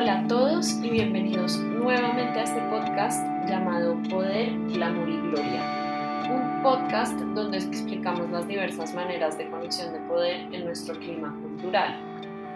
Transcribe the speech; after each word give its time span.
Hola 0.00 0.20
a 0.20 0.28
todos 0.28 0.76
y 0.82 0.88
bienvenidos 0.88 1.58
nuevamente 1.58 2.40
a 2.40 2.44
este 2.44 2.62
podcast 2.70 3.22
llamado 3.46 4.00
Poder, 4.08 4.48
Glamour 4.72 5.06
y 5.10 5.18
Gloria. 5.18 6.24
Un 6.30 6.62
podcast 6.62 7.20
donde 7.34 7.58
explicamos 7.58 8.30
las 8.30 8.48
diversas 8.48 8.94
maneras 8.94 9.36
de 9.36 9.50
conexión 9.50 9.92
de 9.92 10.00
poder 10.08 10.36
en 10.54 10.64
nuestro 10.64 10.98
clima 10.98 11.38
cultural. 11.42 12.00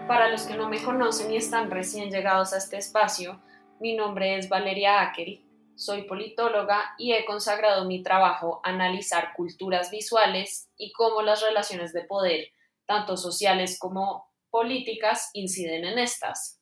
Para 0.07 0.29
los 0.29 0.47
que 0.47 0.57
no 0.57 0.67
me 0.69 0.81
conocen 0.81 1.31
y 1.31 1.37
están 1.37 1.69
recién 1.69 2.09
llegados 2.09 2.51
a 2.51 2.57
este 2.57 2.77
espacio, 2.77 3.39
mi 3.79 3.95
nombre 3.95 4.39
es 4.39 4.49
Valeria 4.49 5.03
Akel, 5.03 5.45
soy 5.75 6.01
politóloga 6.05 6.95
y 6.97 7.13
he 7.13 7.25
consagrado 7.25 7.85
mi 7.85 8.01
trabajo 8.01 8.59
a 8.63 8.69
analizar 8.69 9.33
culturas 9.35 9.91
visuales 9.91 10.71
y 10.77 10.91
cómo 10.93 11.21
las 11.21 11.43
relaciones 11.43 11.93
de 11.93 12.05
poder, 12.05 12.47
tanto 12.87 13.15
sociales 13.17 13.77
como 13.77 14.31
políticas, 14.49 15.29
inciden 15.33 15.85
en 15.85 15.99
estas. 15.99 16.59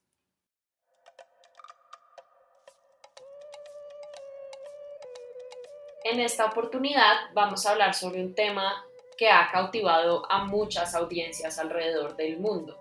En 6.04 6.20
esta 6.20 6.46
oportunidad 6.46 7.16
vamos 7.34 7.66
a 7.66 7.72
hablar 7.72 7.94
sobre 7.94 8.22
un 8.22 8.36
tema 8.36 8.86
que 9.18 9.30
ha 9.30 9.50
cautivado 9.50 10.30
a 10.30 10.44
muchas 10.44 10.96
audiencias 10.96 11.58
alrededor 11.60 12.18
del 12.18 12.40
mundo. 12.40 12.78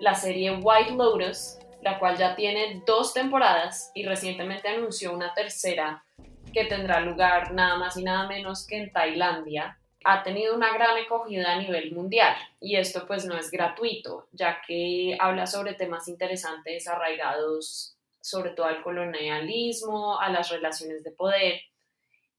La 0.00 0.14
serie 0.14 0.54
White 0.54 0.92
Lotus, 0.92 1.56
la 1.80 1.98
cual 1.98 2.18
ya 2.18 2.36
tiene 2.36 2.82
dos 2.84 3.14
temporadas 3.14 3.90
y 3.94 4.04
recientemente 4.04 4.68
anunció 4.68 5.14
una 5.14 5.32
tercera 5.32 6.04
que 6.52 6.66
tendrá 6.66 7.00
lugar 7.00 7.52
nada 7.52 7.76
más 7.76 7.96
y 7.96 8.02
nada 8.04 8.28
menos 8.28 8.66
que 8.66 8.76
en 8.76 8.92
Tailandia, 8.92 9.78
ha 10.04 10.22
tenido 10.22 10.54
una 10.54 10.74
gran 10.74 10.98
acogida 10.98 11.52
a 11.52 11.58
nivel 11.58 11.92
mundial 11.92 12.36
y 12.60 12.76
esto 12.76 13.06
pues 13.06 13.24
no 13.24 13.38
es 13.38 13.50
gratuito, 13.50 14.28
ya 14.32 14.60
que 14.66 15.16
habla 15.18 15.46
sobre 15.46 15.72
temas 15.72 16.06
interesantes 16.08 16.86
arraigados 16.86 17.96
sobre 18.20 18.50
todo 18.50 18.66
al 18.66 18.82
colonialismo, 18.82 20.20
a 20.20 20.28
las 20.28 20.50
relaciones 20.50 21.02
de 21.02 21.10
poder 21.12 21.60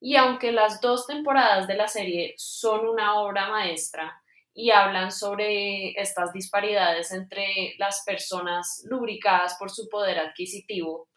y 0.02 0.16
aunque 0.16 0.52
las 0.52 0.82
dos 0.82 1.06
temporadas 1.06 1.68
de 1.68 1.76
la 1.76 1.88
serie 1.88 2.34
son 2.36 2.88
una 2.88 3.20
obra 3.22 3.50
maestra 3.50 4.20
y 4.52 4.72
hablan 4.72 5.12
sobre 5.12 5.92
estas 5.92 6.34
disparidades 6.34 7.12
entre 7.12 7.76
las 7.78 8.04
personas 8.04 8.84
lubricadas 8.90 9.56
por 9.60 9.70
su 9.70 9.88
poder 9.90 10.18
adquisitivo, 10.18 11.08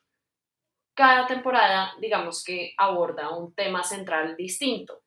cada 0.92 1.26
temporada, 1.26 1.94
digamos 1.98 2.44
que 2.44 2.74
aborda 2.76 3.30
un 3.30 3.54
tema 3.54 3.82
central 3.82 4.36
distinto. 4.36 5.02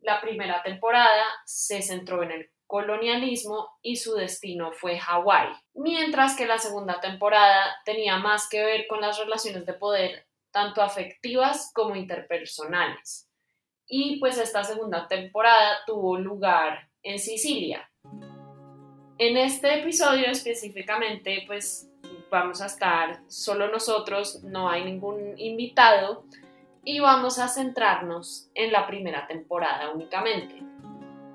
La 0.00 0.20
primera 0.20 0.62
temporada 0.62 1.24
se 1.46 1.80
centró 1.80 2.22
en 2.22 2.30
el 2.30 2.50
colonialismo 2.66 3.70
y 3.80 3.96
su 3.96 4.14
destino 4.14 4.70
fue 4.70 4.98
Hawái, 4.98 5.48
mientras 5.74 6.36
que 6.36 6.46
la 6.46 6.58
segunda 6.58 7.00
temporada 7.00 7.74
tenía 7.84 8.18
más 8.18 8.48
que 8.48 8.62
ver 8.62 8.86
con 8.86 9.00
las 9.00 9.18
relaciones 9.18 9.64
de 9.64 9.74
poder 9.74 10.26
tanto 10.52 10.82
afectivas 10.82 11.72
como 11.74 11.96
interpersonales. 11.96 13.28
Y 13.88 14.20
pues 14.20 14.38
esta 14.38 14.62
segunda 14.62 15.08
temporada 15.08 15.78
tuvo 15.86 16.16
lugar 16.16 16.88
en 17.02 17.18
Sicilia. 17.18 17.90
En 19.18 19.36
este 19.36 19.80
episodio 19.80 20.26
específicamente 20.26 21.44
pues 21.46 21.88
vamos 22.30 22.60
a 22.60 22.66
estar 22.66 23.22
solo 23.28 23.68
nosotros, 23.68 24.42
no 24.44 24.70
hay 24.70 24.84
ningún 24.84 25.38
invitado 25.38 26.24
y 26.84 27.00
vamos 27.00 27.38
a 27.38 27.48
centrarnos 27.48 28.50
en 28.54 28.72
la 28.72 28.86
primera 28.86 29.26
temporada 29.26 29.90
únicamente. 29.90 30.62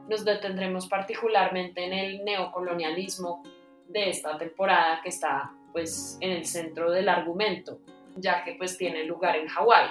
Nos 0.07 0.23
detendremos 0.23 0.87
particularmente 0.87 1.83
en 1.83 1.93
el 1.93 2.23
neocolonialismo 2.23 3.43
de 3.87 4.09
esta 4.09 4.37
temporada 4.37 5.01
que 5.01 5.09
está 5.09 5.51
pues 5.71 6.17
en 6.21 6.31
el 6.31 6.45
centro 6.45 6.91
del 6.91 7.09
argumento 7.09 7.79
ya 8.19 8.43
que 8.43 8.55
pues 8.55 8.77
tiene 8.77 9.03
lugar 9.03 9.35
en 9.35 9.47
Hawái. 9.47 9.89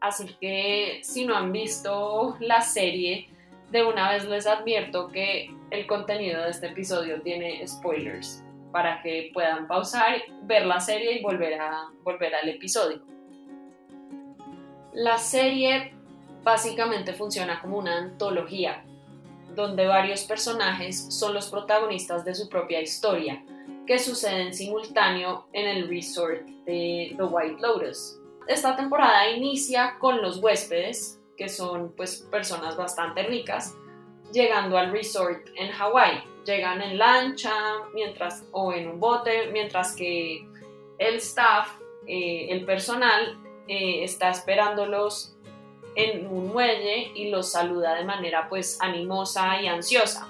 Así 0.00 0.26
que 0.40 1.00
si 1.02 1.26
no 1.26 1.36
han 1.36 1.52
visto 1.52 2.36
la 2.40 2.60
serie, 2.60 3.28
de 3.70 3.84
una 3.84 4.10
vez 4.10 4.24
les 4.24 4.46
advierto 4.46 5.08
que 5.08 5.50
el 5.70 5.86
contenido 5.86 6.42
de 6.42 6.50
este 6.50 6.68
episodio 6.68 7.20
tiene 7.22 7.66
spoilers 7.66 8.42
para 8.72 9.02
que 9.02 9.30
puedan 9.32 9.66
pausar, 9.66 10.22
ver 10.42 10.66
la 10.66 10.80
serie 10.80 11.18
y 11.18 11.22
volver, 11.22 11.60
a, 11.60 11.88
volver 12.02 12.34
al 12.34 12.48
episodio. 12.48 13.02
La 14.92 15.18
serie 15.18 15.92
básicamente 16.42 17.12
funciona 17.12 17.60
como 17.60 17.78
una 17.78 17.98
antología, 17.98 18.84
donde 19.54 19.86
varios 19.86 20.22
personajes 20.24 21.12
son 21.12 21.34
los 21.34 21.48
protagonistas 21.48 22.24
de 22.24 22.34
su 22.34 22.48
propia 22.48 22.80
historia, 22.80 23.44
que 23.90 23.98
sucede 23.98 24.42
en 24.42 24.54
simultáneo 24.54 25.48
en 25.52 25.66
el 25.66 25.88
resort 25.88 26.46
de 26.64 27.12
The 27.16 27.24
White 27.24 27.56
Lotus. 27.60 28.20
Esta 28.46 28.76
temporada 28.76 29.28
inicia 29.30 29.96
con 29.98 30.22
los 30.22 30.36
huéspedes, 30.36 31.20
que 31.36 31.48
son 31.48 31.92
pues 31.96 32.24
personas 32.30 32.76
bastante 32.76 33.24
ricas, 33.24 33.74
llegando 34.32 34.78
al 34.78 34.92
resort 34.92 35.48
en 35.56 35.72
Hawái. 35.72 36.22
Llegan 36.46 36.80
en 36.82 36.98
lancha 36.98 37.52
mientras, 37.92 38.44
o 38.52 38.72
en 38.72 38.90
un 38.90 39.00
bote, 39.00 39.48
mientras 39.50 39.96
que 39.96 40.46
el 40.98 41.16
staff, 41.16 41.72
eh, 42.06 42.46
el 42.48 42.64
personal, 42.64 43.40
eh, 43.66 44.04
está 44.04 44.30
esperándolos 44.30 45.36
en 45.96 46.28
un 46.28 46.52
muelle 46.52 47.10
y 47.16 47.30
los 47.30 47.50
saluda 47.50 47.96
de 47.96 48.04
manera 48.04 48.48
pues 48.48 48.78
animosa 48.80 49.60
y 49.60 49.66
ansiosa. 49.66 50.28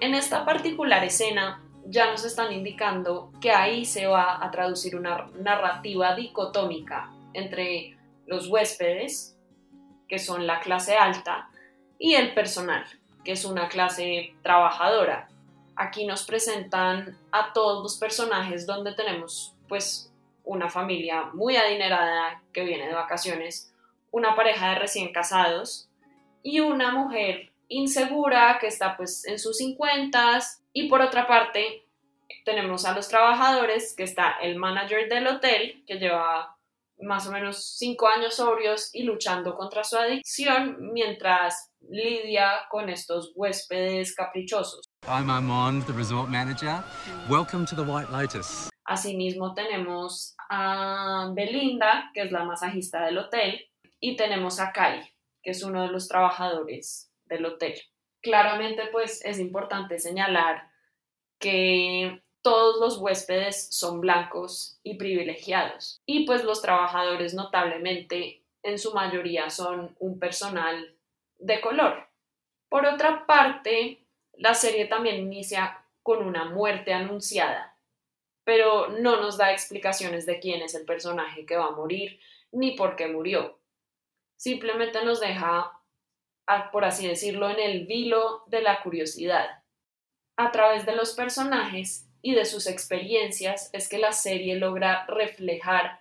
En 0.00 0.14
esta 0.14 0.44
particular 0.44 1.02
escena 1.02 1.60
ya 1.84 2.10
nos 2.10 2.24
están 2.24 2.52
indicando 2.52 3.32
que 3.40 3.50
ahí 3.50 3.84
se 3.84 4.06
va 4.06 4.44
a 4.44 4.50
traducir 4.52 4.94
una 4.94 5.26
narrativa 5.40 6.14
dicotómica 6.14 7.10
entre 7.34 7.96
los 8.26 8.46
huéspedes, 8.48 9.36
que 10.06 10.20
son 10.20 10.46
la 10.46 10.60
clase 10.60 10.96
alta, 10.96 11.50
y 11.98 12.14
el 12.14 12.32
personal, 12.32 12.84
que 13.24 13.32
es 13.32 13.44
una 13.44 13.68
clase 13.68 14.34
trabajadora. 14.42 15.28
Aquí 15.74 16.06
nos 16.06 16.24
presentan 16.24 17.18
a 17.32 17.52
todos 17.52 17.82
los 17.82 17.98
personajes 17.98 18.66
donde 18.66 18.94
tenemos 18.94 19.56
pues 19.66 20.12
una 20.44 20.68
familia 20.68 21.24
muy 21.34 21.56
adinerada 21.56 22.40
que 22.52 22.64
viene 22.64 22.86
de 22.86 22.94
vacaciones, 22.94 23.74
una 24.12 24.36
pareja 24.36 24.70
de 24.70 24.74
recién 24.76 25.12
casados 25.12 25.88
y 26.42 26.60
una 26.60 26.92
mujer 26.92 27.50
insegura 27.68 28.58
que 28.60 28.66
está 28.66 28.96
pues 28.96 29.24
en 29.26 29.38
sus 29.38 29.58
50 29.58 30.40
y 30.72 30.88
por 30.88 31.00
otra 31.00 31.26
parte 31.26 31.84
tenemos 32.44 32.84
a 32.84 32.94
los 32.94 33.08
trabajadores 33.08 33.94
que 33.94 34.04
está 34.04 34.32
el 34.40 34.56
manager 34.56 35.08
del 35.08 35.26
hotel 35.26 35.84
que 35.86 35.98
lleva 35.98 36.56
más 37.00 37.26
o 37.28 37.30
menos 37.30 37.76
5 37.76 38.08
años 38.08 38.34
sobrios 38.34 38.90
y 38.92 39.04
luchando 39.04 39.54
contra 39.54 39.84
su 39.84 39.96
adicción 39.96 40.92
mientras 40.92 41.70
lidia 41.88 42.66
con 42.70 42.88
estos 42.88 43.32
huéspedes 43.36 44.14
caprichosos. 44.14 44.84
I'm 45.06 45.30
Armand, 45.30 45.86
the 45.86 45.92
resort 45.92 46.28
manager. 46.28 46.82
Welcome 47.28 47.66
to 47.66 47.76
the 47.76 47.82
White 47.82 48.10
Lotus. 48.10 48.68
Asimismo 48.84 49.54
tenemos 49.54 50.34
a 50.50 51.30
Belinda, 51.34 52.10
que 52.14 52.22
es 52.22 52.32
la 52.32 52.44
masajista 52.44 53.04
del 53.04 53.18
hotel, 53.18 53.60
y 54.00 54.16
tenemos 54.16 54.58
a 54.58 54.72
Kai, 54.72 55.02
que 55.42 55.50
es 55.50 55.62
uno 55.62 55.82
de 55.82 55.88
los 55.88 56.08
trabajadores 56.08 57.07
del 57.28 57.46
hotel. 57.46 57.80
Claramente, 58.22 58.88
pues 58.90 59.24
es 59.24 59.38
importante 59.38 59.98
señalar 59.98 60.70
que 61.38 62.22
todos 62.42 62.80
los 62.80 62.98
huéspedes 62.98 63.68
son 63.70 64.00
blancos 64.00 64.78
y 64.82 64.94
privilegiados 64.94 66.00
y 66.06 66.24
pues 66.24 66.44
los 66.44 66.62
trabajadores 66.62 67.34
notablemente 67.34 68.42
en 68.62 68.78
su 68.78 68.92
mayoría 68.94 69.50
son 69.50 69.94
un 69.98 70.18
personal 70.18 70.96
de 71.38 71.60
color. 71.60 72.08
Por 72.68 72.86
otra 72.86 73.26
parte, 73.26 74.04
la 74.34 74.54
serie 74.54 74.86
también 74.86 75.16
inicia 75.16 75.84
con 76.02 76.26
una 76.26 76.46
muerte 76.46 76.92
anunciada, 76.92 77.76
pero 78.44 78.88
no 78.88 79.20
nos 79.20 79.36
da 79.36 79.52
explicaciones 79.52 80.26
de 80.26 80.38
quién 80.40 80.62
es 80.62 80.74
el 80.74 80.84
personaje 80.84 81.44
que 81.44 81.56
va 81.56 81.66
a 81.66 81.72
morir 81.72 82.20
ni 82.52 82.72
por 82.72 82.96
qué 82.96 83.08
murió. 83.08 83.58
Simplemente 84.36 85.04
nos 85.04 85.20
deja 85.20 85.77
por 86.72 86.84
así 86.84 87.06
decirlo, 87.06 87.50
en 87.50 87.60
el 87.60 87.86
vilo 87.86 88.42
de 88.46 88.62
la 88.62 88.82
curiosidad. 88.82 89.62
A 90.36 90.50
través 90.50 90.86
de 90.86 90.94
los 90.94 91.14
personajes 91.14 92.08
y 92.22 92.34
de 92.34 92.44
sus 92.44 92.66
experiencias 92.66 93.70
es 93.72 93.88
que 93.88 93.98
la 93.98 94.12
serie 94.12 94.56
logra 94.56 95.06
reflejar 95.06 96.00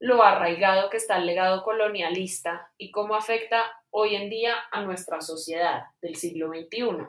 lo 0.00 0.22
arraigado 0.22 0.90
que 0.90 0.96
está 0.96 1.16
el 1.16 1.26
legado 1.26 1.62
colonialista 1.62 2.72
y 2.76 2.90
cómo 2.90 3.14
afecta 3.14 3.64
hoy 3.90 4.16
en 4.16 4.28
día 4.28 4.54
a 4.70 4.82
nuestra 4.82 5.20
sociedad 5.20 5.84
del 6.02 6.16
siglo 6.16 6.48
XXI. 6.48 7.06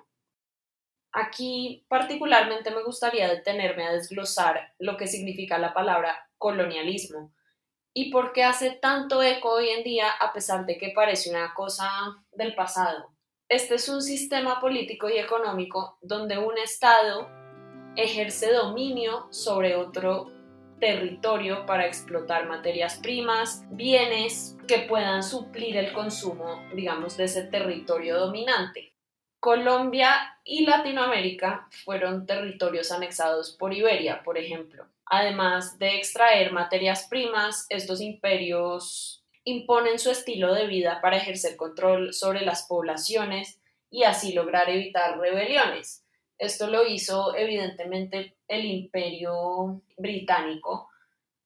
Aquí 1.12 1.86
particularmente 1.90 2.72
me 2.72 2.84
gustaría 2.84 3.28
detenerme 3.28 3.86
a 3.86 3.92
desglosar 3.94 4.74
lo 4.80 4.98
que 4.98 5.08
significa 5.08 5.58
la 5.58 5.74
palabra 5.74 6.30
colonialismo, 6.38 7.34
y 7.98 8.12
por 8.12 8.34
qué 8.34 8.44
hace 8.44 8.72
tanto 8.72 9.24
eco 9.24 9.54
hoy 9.54 9.70
en 9.70 9.84
día 9.84 10.12
a 10.20 10.34
pesar 10.34 10.66
de 10.66 10.78
que 10.78 10.90
parece 10.90 11.30
una 11.30 11.54
cosa 11.54 11.90
del 12.34 12.54
pasado. 12.54 13.10
Este 13.48 13.76
es 13.76 13.88
un 13.88 14.02
sistema 14.02 14.60
político 14.60 15.10
y 15.10 15.18
económico 15.18 15.98
donde 16.02 16.38
un 16.38 16.58
Estado 16.58 17.30
ejerce 17.96 18.52
dominio 18.52 19.28
sobre 19.32 19.78
otro 19.78 20.30
territorio 20.78 21.66
para 21.66 21.88
explotar 21.88 22.50
materias 22.50 23.00
primas, 23.02 23.64
bienes 23.72 24.58
que 24.68 24.80
puedan 24.80 25.24
suplir 25.24 25.78
el 25.78 25.94
consumo, 25.94 26.68
digamos, 26.76 27.16
de 27.16 27.24
ese 27.24 27.44
territorio 27.44 28.20
dominante. 28.20 28.94
Colombia 29.40 30.38
y 30.44 30.66
Latinoamérica 30.66 31.70
fueron 31.86 32.26
territorios 32.26 32.92
anexados 32.92 33.56
por 33.56 33.74
Iberia, 33.74 34.22
por 34.22 34.38
ejemplo. 34.38 34.86
Además 35.06 35.78
de 35.78 35.96
extraer 35.98 36.52
materias 36.52 37.08
primas, 37.10 37.68
estos 37.70 38.02
imperios 38.02 39.24
imponen 39.44 40.00
su 40.00 40.10
estilo 40.10 40.54
de 40.54 40.66
vida 40.66 41.00
para 41.02 41.18
ejercer 41.18 41.56
control 41.56 42.14
sobre 42.14 42.42
las 42.42 42.66
poblaciones 42.68 43.62
y 43.92 44.04
así 44.04 44.34
lograr 44.34 44.70
evitar 44.70 45.20
rebeliones. 45.20 46.04
Esto 46.38 46.68
lo 46.68 46.86
hizo 46.86 47.36
evidentemente 47.36 48.36
el 48.48 48.66
imperio 48.66 49.82
británico, 49.98 50.90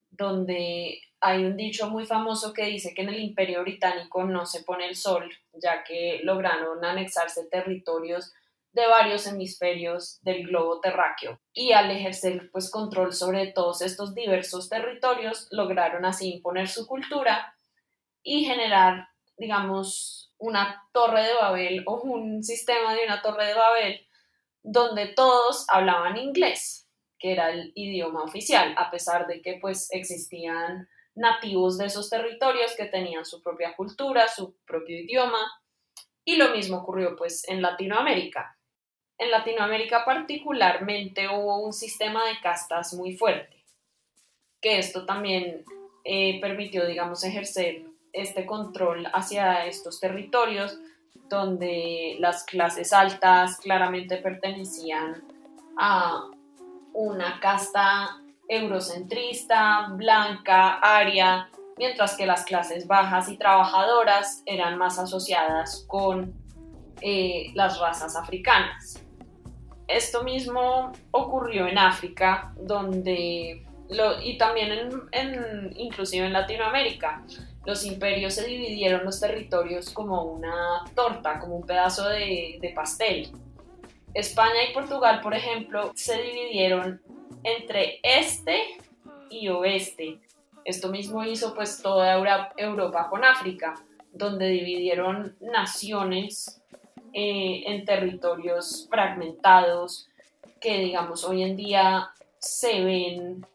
donde 0.10 1.02
hay 1.20 1.44
un 1.44 1.58
dicho 1.58 1.90
muy 1.90 2.06
famoso 2.06 2.54
que 2.54 2.66
dice 2.66 2.94
que 2.94 3.02
en 3.02 3.10
el 3.10 3.20
imperio 3.20 3.62
británico 3.62 4.24
no 4.24 4.46
se 4.46 4.64
pone 4.64 4.88
el 4.88 4.96
sol, 4.96 5.30
ya 5.54 5.84
que 5.84 6.22
lograron 6.24 6.84
anexarse 6.84 7.48
territorios 7.50 8.34
de 8.72 8.88
varios 8.88 9.26
hemisferios 9.28 10.20
del 10.22 10.48
globo 10.48 10.80
terráqueo. 10.80 11.40
Y 11.54 11.72
al 11.74 11.90
ejercer 11.92 12.50
pues 12.52 12.70
control 12.70 13.14
sobre 13.14 13.48
todos 13.52 13.82
estos 13.82 14.14
diversos 14.14 14.70
territorios 14.70 15.48
lograron 15.52 16.06
así 16.06 16.34
imponer 16.36 16.68
su 16.68 16.86
cultura 16.88 17.56
y 18.24 18.46
generar 18.46 19.08
digamos 19.38 20.34
una 20.38 20.84
torre 20.94 21.24
de 21.24 21.34
Babel 21.34 21.84
o 21.86 22.02
un 22.02 22.44
sistema 22.44 22.94
de 22.94 23.06
una 23.06 23.22
torre 23.22 23.48
de 23.48 23.54
Babel 23.54 24.08
donde 24.62 25.08
todos 25.08 25.66
hablaban 25.70 26.18
inglés 26.18 26.88
que 27.18 27.34
era 27.34 27.50
el 27.50 27.72
idioma 27.76 28.24
oficial 28.24 28.74
a 28.78 28.90
pesar 28.92 29.28
de 29.28 29.42
que 29.42 29.58
pues 29.62 29.90
existían 29.92 30.88
nativos 31.16 31.78
de 31.78 31.86
esos 31.86 32.10
territorios 32.10 32.76
que 32.78 32.86
tenían 32.86 33.26
su 33.26 33.44
propia 33.44 33.76
cultura, 33.76 34.28
su 34.30 34.56
propio 34.66 34.98
idioma. 34.98 35.40
Y 36.24 36.38
lo 36.38 36.50
mismo 36.50 36.78
ocurrió 36.78 37.16
pues 37.18 37.48
en 37.50 37.62
Latinoamérica 37.62 38.59
en 39.20 39.32
Latinoamérica 39.32 40.06
particularmente 40.06 41.28
hubo 41.28 41.60
un 41.60 41.74
sistema 41.74 42.26
de 42.26 42.40
castas 42.42 42.94
muy 42.94 43.16
fuerte, 43.16 43.64
que 44.62 44.80
esto 44.80 45.06
también 45.06 45.66
eh, 46.06 46.40
permitió, 46.40 46.88
digamos, 46.88 47.24
ejercer 47.24 47.84
este 48.14 48.46
control 48.46 49.08
hacia 49.14 49.66
estos 49.66 50.00
territorios 50.00 50.80
donde 51.28 52.16
las 52.20 52.44
clases 52.46 52.94
altas 52.94 53.58
claramente 53.58 54.18
pertenecían 54.18 55.24
a 55.78 56.24
una 56.94 57.40
casta 57.40 58.22
eurocentrista, 58.48 59.90
blanca, 59.92 60.80
aria, 60.80 61.50
mientras 61.78 62.16
que 62.16 62.26
las 62.26 62.46
clases 62.46 62.88
bajas 62.88 63.30
y 63.30 63.38
trabajadoras 63.38 64.42
eran 64.46 64.78
más 64.78 64.98
asociadas 64.98 65.86
con 65.88 66.34
eh, 67.02 67.52
las 67.54 67.80
razas 67.80 68.16
africanas. 68.16 69.04
Esto 69.90 70.24
mismo 70.24 70.92
ocurrió 71.10 71.68
en 71.68 71.80
África, 71.80 72.54
donde 72.56 73.66
y 74.24 74.38
también 74.38 75.10
en, 75.12 75.74
inclusive 75.76 76.28
en 76.28 76.34
Latinoamérica. 76.34 77.26
Los 77.66 77.84
imperios 77.84 78.36
se 78.36 78.46
dividieron 78.46 79.04
los 79.04 79.20
territorios 79.20 79.90
como 79.90 80.24
una 80.24 80.86
torta, 80.94 81.40
como 81.40 81.56
un 81.58 81.66
pedazo 81.66 82.08
de, 82.08 82.60
de 82.62 82.70
pastel. 82.70 83.32
España 84.14 84.64
y 84.70 84.74
Portugal, 84.74 85.22
por 85.22 85.34
ejemplo, 85.34 85.92
se 85.96 86.22
dividieron 86.22 87.02
entre 87.44 88.00
este 88.04 88.62
y 89.32 89.48
oeste. 89.50 90.20
Esto 90.66 90.90
mismo 90.90 91.24
hizo 91.24 91.56
pues 91.56 91.82
toda 91.82 92.14
Europa 92.58 93.10
con 93.10 93.24
África, 93.24 93.74
donde 94.14 94.50
dividieron 94.50 95.36
naciones 95.40 96.59
eh, 97.14 97.64
en 97.66 97.86
territorios 97.86 98.88
fragmentados 98.90 100.08
que 100.60 100.78
digamos 100.80 101.24
hoy 101.24 101.44
en 101.44 101.56
día 101.56 102.10
se 102.40 102.84
ven 102.84 103.46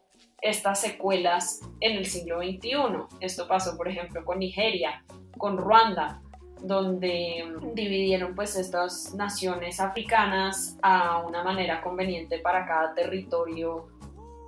estas 0.41 0.81
secuelas 0.81 1.61
en 1.79 1.97
el 1.97 2.05
siglo 2.05 2.39
XXI. 2.39 3.17
Esto 3.19 3.47
pasó 3.47 3.77
por 3.77 3.87
ejemplo 3.87 4.23
con 4.23 4.39
Nigeria, 4.39 5.03
con 5.37 5.57
Ruanda, 5.57 6.21
donde 6.61 7.45
dividieron 7.73 8.35
pues 8.35 8.55
estas 8.55 9.13
naciones 9.13 9.79
africanas 9.79 10.77
a 10.81 11.19
una 11.19 11.43
manera 11.43 11.81
conveniente 11.81 12.39
para 12.39 12.65
cada 12.65 12.93
territorio 12.93 13.87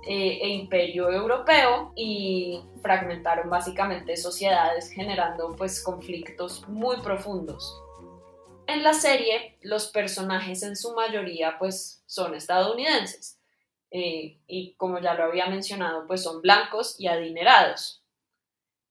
eh, 0.06 0.38
e 0.40 0.48
imperio 0.48 1.10
europeo 1.10 1.92
y 1.94 2.62
fragmentaron 2.82 3.50
básicamente 3.50 4.16
sociedades 4.16 4.90
generando 4.90 5.54
pues 5.56 5.82
conflictos 5.82 6.66
muy 6.68 6.96
profundos. 7.00 7.82
En 8.68 8.82
la 8.82 8.92
serie, 8.92 9.56
los 9.62 9.88
personajes 9.88 10.62
en 10.62 10.76
su 10.76 10.92
mayoría 10.92 11.56
pues 11.58 12.02
son 12.04 12.34
estadounidenses 12.34 13.40
eh, 13.90 14.42
y 14.46 14.74
como 14.74 15.00
ya 15.00 15.14
lo 15.14 15.24
había 15.24 15.46
mencionado 15.46 16.06
pues 16.06 16.22
son 16.22 16.42
blancos 16.42 17.00
y 17.00 17.06
adinerados. 17.06 18.04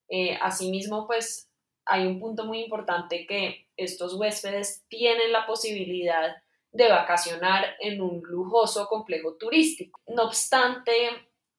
Eh, 0.10 0.36
asimismo 0.42 1.06
pues 1.06 1.52
hay 1.86 2.08
un 2.08 2.20
punto 2.20 2.46
muy 2.46 2.64
importante 2.64 3.28
que 3.28 3.68
estos 3.78 4.16
huéspedes 4.16 4.84
tienen 4.88 5.32
la 5.32 5.46
posibilidad 5.46 6.36
de 6.72 6.90
vacacionar 6.90 7.76
en 7.80 8.02
un 8.02 8.24
lujoso 8.24 8.88
complejo 8.88 9.36
turístico. 9.36 10.02
No 10.08 10.24
obstante, 10.24 10.92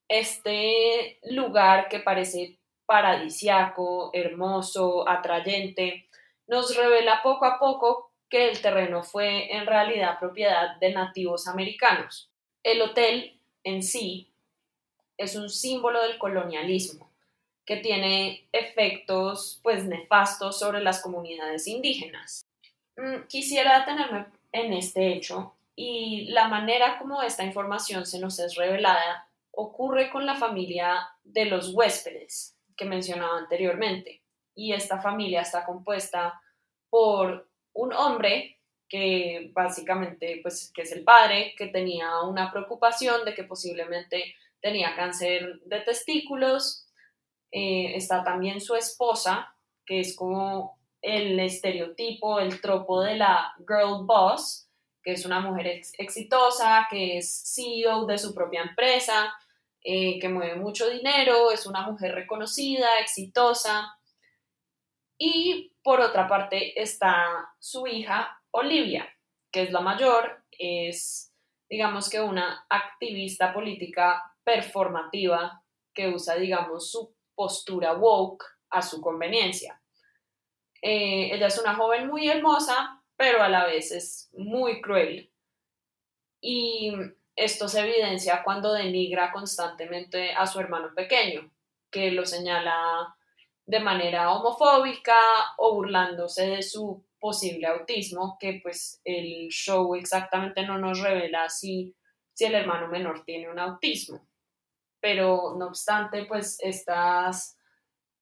este 0.09 1.21
lugar 1.23 1.89
que 1.89 2.01
parece 2.01 2.59
paradisiaco, 2.85 4.11
hermoso, 4.13 5.09
atrayente, 5.09 6.09
nos 6.49 6.75
revela 6.75 7.21
poco 7.23 7.45
a 7.45 7.61
poco 7.61 8.08
que 8.29 8.51
el 8.51 8.61
terreno 8.61 9.03
fue 9.03 9.55
en 9.57 9.67
realidad 9.67 10.19
propiedad 10.19 10.77
de 10.77 10.93
nativos 10.93 11.49
americanos. 11.49 12.31
El 12.63 12.83
hotel 12.83 13.41
en 13.65 13.83
sí 13.83 14.31
es 15.17 15.37
un 15.37 15.51
símbolo 15.51 16.03
del 16.03 16.19
colonialismo 16.19 17.11
que 17.65 17.77
tiene 17.77 18.49
efectos 18.53 19.61
pues 19.63 19.85
nefastos 19.85 20.59
sobre 20.59 20.81
las 20.81 21.03
comunidades 21.03 21.67
indígenas. 21.67 22.47
Mm, 22.97 23.27
quisiera 23.29 23.81
detenerme 23.81 24.27
en 24.53 24.73
este 24.73 25.13
hecho 25.13 25.55
y 25.77 26.27
la 26.31 26.49
manera 26.49 26.99
como 26.99 27.23
esta 27.23 27.45
información 27.45 28.07
se 28.07 28.19
nos 28.19 28.39
es 28.39 28.57
revelada 28.57 29.29
ocurre 29.51 30.11
con 30.11 30.25
la 30.25 30.35
familia 30.35 31.09
de 31.25 31.45
los 31.45 31.75
huéspedes 31.75 32.57
que 32.77 32.85
mencionaba 32.85 33.39
anteriormente 33.39 34.23
y 34.55 34.73
esta 34.73 35.01
familia 35.01 35.43
está 35.43 35.65
compuesta 35.65 36.41
por 36.91 37.48
un 37.79 37.93
hombre 37.93 38.59
que 38.89 39.51
básicamente, 39.53 40.41
pues, 40.43 40.73
que 40.75 40.83
es 40.83 40.93
el 40.93 41.05
padre, 41.05 41.55
que 41.57 41.69
tenía 41.69 42.23
una 42.23 42.51
preocupación 42.51 43.25
de 43.25 43.35
que 43.35 43.45
posiblemente 43.45 44.35
tenía 44.61 44.97
cáncer 44.97 45.61
de 45.65 45.81
testículos. 45.81 46.87
Eh, 47.53 47.93
está 47.95 48.25
también 48.25 48.61
su 48.61 48.75
esposa, 48.75 49.55
que 49.87 50.01
es 50.01 50.17
como 50.17 50.79
el 51.01 51.39
estereotipo, 51.39 52.41
el 52.41 52.61
tropo 52.61 53.03
de 53.03 53.17
la 53.17 53.55
girl 53.59 54.05
boss, 54.05 54.69
que 55.03 55.13
es 55.13 55.25
una 55.25 55.41
mujer 55.41 55.81
exitosa, 55.99 56.87
que 56.91 57.19
es 57.19 57.55
CEO 57.55 58.07
de 58.07 58.19
su 58.19 58.35
propia 58.35 58.63
empresa, 58.63 59.33
eh, 59.83 60.19
que 60.19 60.29
mueve 60.29 60.57
mucho 60.57 60.91
dinero, 60.91 61.53
es 61.53 61.67
una 61.67 61.83
mujer 61.83 62.15
reconocida, 62.15 62.99
exitosa. 63.01 63.98
Y 65.19 65.75
por 65.83 66.01
otra 66.01 66.29
parte 66.29 66.81
está 66.81 67.53
su 67.59 67.87
hija 67.87 68.41
Olivia, 68.53 69.09
que 69.51 69.63
es 69.63 69.73
la 69.73 69.81
mayor, 69.81 70.45
es 70.53 71.35
digamos 71.69 72.09
que 72.09 72.21
una 72.21 72.67
activista 72.71 73.53
política 73.53 74.23
performativa 74.43 75.63
que 75.93 76.09
usa 76.09 76.37
digamos 76.37 76.91
su 76.91 77.15
postura 77.35 77.93
woke 77.93 78.45
a 78.71 78.81
su 78.81 79.01
conveniencia. 79.01 79.83
Eh, 80.81 81.35
ella 81.35 81.49
es 81.49 81.59
una 81.59 81.75
joven 81.75 82.07
muy 82.07 82.29
hermosa, 82.29 83.03
pero 83.17 83.43
a 83.43 83.49
la 83.49 83.67
vez 83.67 83.91
es 83.93 84.31
muy 84.33 84.81
cruel. 84.81 85.33
Y 86.41 86.93
esto 87.35 87.69
se 87.69 87.81
evidencia 87.81 88.43
cuando 88.45 88.73
denigra 88.73 89.33
constantemente 89.33 90.33
a 90.33 90.47
su 90.47 90.61
hermano 90.61 90.95
pequeño, 90.95 91.51
que 91.91 92.13
lo 92.13 92.25
señala 92.25 93.17
de 93.69 93.81
manera 93.81 94.33
homofóbica 94.33 95.21
o 95.59 95.75
burlándose 95.75 96.47
de 96.47 96.63
su 96.63 97.05
posible 97.21 97.67
autismo, 97.67 98.39
que 98.41 98.61
pues 98.63 99.03
el 99.05 99.49
show 99.51 99.95
exactamente 99.95 100.67
no 100.67 100.79
nos 100.79 101.01
revela 101.01 101.51
si, 101.51 101.95
si 102.33 102.47
el 102.47 102.55
hermano 102.55 102.89
menor 102.89 103.25
tiene 103.27 103.51
un 103.51 103.59
autismo. 103.59 104.27
Pero 105.01 105.55
no 105.59 105.67
obstante, 105.67 106.25
pues 106.25 106.57
estas, 106.61 107.59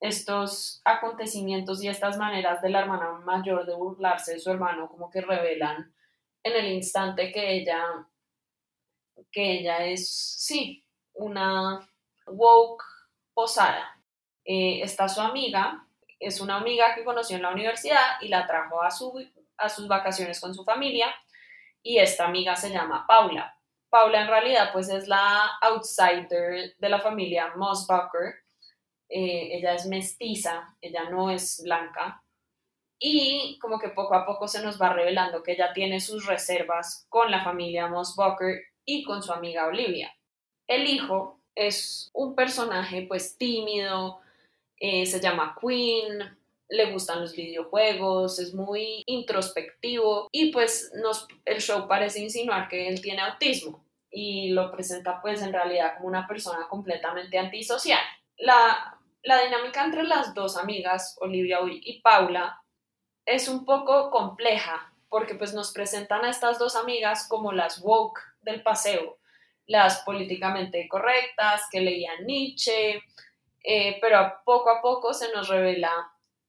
estos 0.00 0.82
acontecimientos 0.84 1.80
y 1.80 1.88
estas 1.88 2.18
maneras 2.18 2.60
de 2.60 2.70
la 2.70 2.80
hermana 2.80 3.12
mayor 3.24 3.66
de 3.66 3.76
burlarse 3.76 4.32
de 4.32 4.40
su 4.40 4.50
hermano 4.50 4.88
como 4.88 5.08
que 5.10 5.20
revelan 5.20 5.94
en 6.42 6.56
el 6.56 6.72
instante 6.72 7.30
que 7.30 7.58
ella 7.58 8.08
que 9.30 9.60
ella 9.60 9.86
es, 9.86 10.10
sí, 10.10 10.84
una 11.14 11.88
woke 12.26 12.84
posada. 13.32 13.95
Eh, 14.46 14.80
está 14.82 15.08
su 15.08 15.20
amiga, 15.20 15.86
es 16.18 16.40
una 16.40 16.56
amiga 16.56 16.94
que 16.94 17.04
conoció 17.04 17.36
en 17.36 17.42
la 17.42 17.50
universidad 17.50 18.20
y 18.20 18.28
la 18.28 18.46
trajo 18.46 18.82
a, 18.82 18.90
su, 18.90 19.12
a 19.58 19.68
sus 19.68 19.88
vacaciones 19.88 20.40
con 20.40 20.54
su 20.54 20.64
familia 20.64 21.14
y 21.82 21.98
esta 21.98 22.24
amiga 22.24 22.56
se 22.56 22.70
llama 22.70 23.04
Paula. 23.06 23.58
Paula 23.90 24.22
en 24.22 24.28
realidad 24.28 24.70
pues 24.72 24.88
es 24.88 25.08
la 25.08 25.58
outsider 25.60 26.76
de 26.78 26.88
la 26.88 27.00
familia 27.00 27.52
Mossbacher. 27.56 28.44
Eh, 29.08 29.58
ella 29.58 29.74
es 29.74 29.86
mestiza, 29.86 30.74
ella 30.80 31.10
no 31.10 31.30
es 31.30 31.62
blanca, 31.62 32.22
y 32.98 33.58
como 33.60 33.78
que 33.78 33.90
poco 33.90 34.14
a 34.14 34.24
poco 34.24 34.48
se 34.48 34.62
nos 34.62 34.80
va 34.80 34.92
revelando 34.92 35.42
que 35.42 35.52
ella 35.52 35.72
tiene 35.72 36.00
sus 36.00 36.26
reservas 36.26 37.06
con 37.08 37.30
la 37.30 37.44
familia 37.44 37.88
Mossbacher 37.88 38.62
y 38.84 39.04
con 39.04 39.22
su 39.22 39.32
amiga 39.32 39.66
Olivia. 39.66 40.16
El 40.66 40.86
hijo 40.86 41.40
es 41.54 42.10
un 42.14 42.34
personaje 42.34 43.02
pues 43.02 43.36
tímido, 43.36 44.20
eh, 44.78 45.06
se 45.06 45.20
llama 45.20 45.56
Queen, 45.60 46.38
le 46.68 46.92
gustan 46.92 47.20
los 47.20 47.34
videojuegos, 47.34 48.38
es 48.38 48.54
muy 48.54 49.02
introspectivo 49.06 50.28
y 50.32 50.52
pues 50.52 50.90
nos, 50.94 51.26
el 51.44 51.60
show 51.60 51.86
parece 51.86 52.20
insinuar 52.20 52.68
que 52.68 52.88
él 52.88 53.00
tiene 53.00 53.22
autismo 53.22 53.84
y 54.10 54.50
lo 54.50 54.72
presenta 54.72 55.20
pues 55.20 55.42
en 55.42 55.52
realidad 55.52 55.94
como 55.96 56.08
una 56.08 56.26
persona 56.26 56.66
completamente 56.68 57.38
antisocial. 57.38 58.00
La, 58.36 58.98
la 59.22 59.42
dinámica 59.44 59.84
entre 59.84 60.02
las 60.04 60.34
dos 60.34 60.56
amigas, 60.56 61.16
Olivia 61.20 61.58
y 61.68 62.00
Paula, 62.00 62.60
es 63.24 63.48
un 63.48 63.64
poco 63.64 64.10
compleja 64.10 64.92
porque 65.08 65.34
pues 65.34 65.54
nos 65.54 65.72
presentan 65.72 66.24
a 66.24 66.30
estas 66.30 66.58
dos 66.58 66.76
amigas 66.76 67.28
como 67.28 67.52
las 67.52 67.80
woke 67.82 68.20
del 68.42 68.62
paseo, 68.62 69.18
las 69.66 70.00
políticamente 70.00 70.86
correctas 70.88 71.62
que 71.70 71.80
leían 71.80 72.24
Nietzsche, 72.26 73.02
eh, 73.68 73.98
pero 74.00 74.32
poco 74.44 74.70
a 74.70 74.80
poco 74.80 75.12
se 75.12 75.32
nos 75.34 75.48
revela 75.48 75.90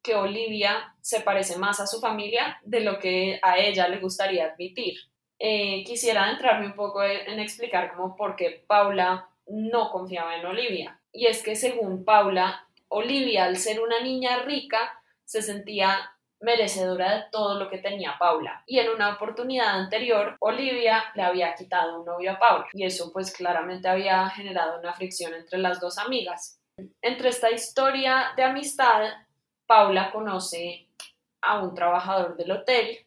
que 0.03 0.13
Olivia 0.13 0.95
se 1.01 1.21
parece 1.21 1.57
más 1.57 1.79
a 1.79 1.88
su 1.88 2.00
familia 2.00 2.59
de 2.63 2.81
lo 2.81 3.00
que 3.00 3.39
a 3.41 3.57
ella 3.57 3.88
le 3.88 3.97
gustaría 3.97 4.45
admitir. 4.45 5.00
Eh, 5.39 5.83
quisiera 5.83 6.25
adentrarme 6.25 6.67
un 6.67 6.75
poco 6.75 7.03
en 7.03 7.39
explicar 7.39 7.91
cómo 7.93 8.15
por 8.15 8.36
qué 8.36 8.63
Paula 8.67 9.29
no 9.47 9.89
confiaba 9.89 10.36
en 10.36 10.45
Olivia. 10.45 11.01
Y 11.12 11.25
es 11.25 11.41
que 11.41 11.55
según 11.55 12.05
Paula, 12.05 12.67
Olivia, 12.88 13.45
al 13.45 13.57
ser 13.57 13.81
una 13.81 14.00
niña 14.00 14.43
rica, 14.43 15.01
se 15.25 15.41
sentía 15.41 16.12
merecedora 16.39 17.15
de 17.15 17.24
todo 17.31 17.57
lo 17.57 17.67
que 17.67 17.79
tenía 17.79 18.15
Paula. 18.19 18.63
Y 18.67 18.77
en 18.77 18.89
una 18.89 19.15
oportunidad 19.15 19.69
anterior, 19.69 20.38
Olivia 20.39 21.03
le 21.15 21.24
había 21.24 21.55
quitado 21.55 22.00
un 22.00 22.05
novio 22.05 22.33
a 22.33 22.39
Paula. 22.39 22.67
Y 22.74 22.86
eso 22.86 23.12
pues 23.12 23.33
claramente 23.33 23.88
había 23.88 24.29
generado 24.29 24.79
una 24.79 24.93
fricción 24.93 25.33
entre 25.33 25.57
las 25.57 25.79
dos 25.79 25.97
amigas. 25.97 26.62
Entre 27.01 27.29
esta 27.29 27.50
historia 27.51 28.34
de 28.36 28.43
amistad, 28.43 29.10
Paula 29.65 30.12
conoce 30.12 30.88
a 31.41 31.60
un 31.60 31.74
trabajador 31.74 32.38
del 32.38 32.51
hotel 32.51 33.00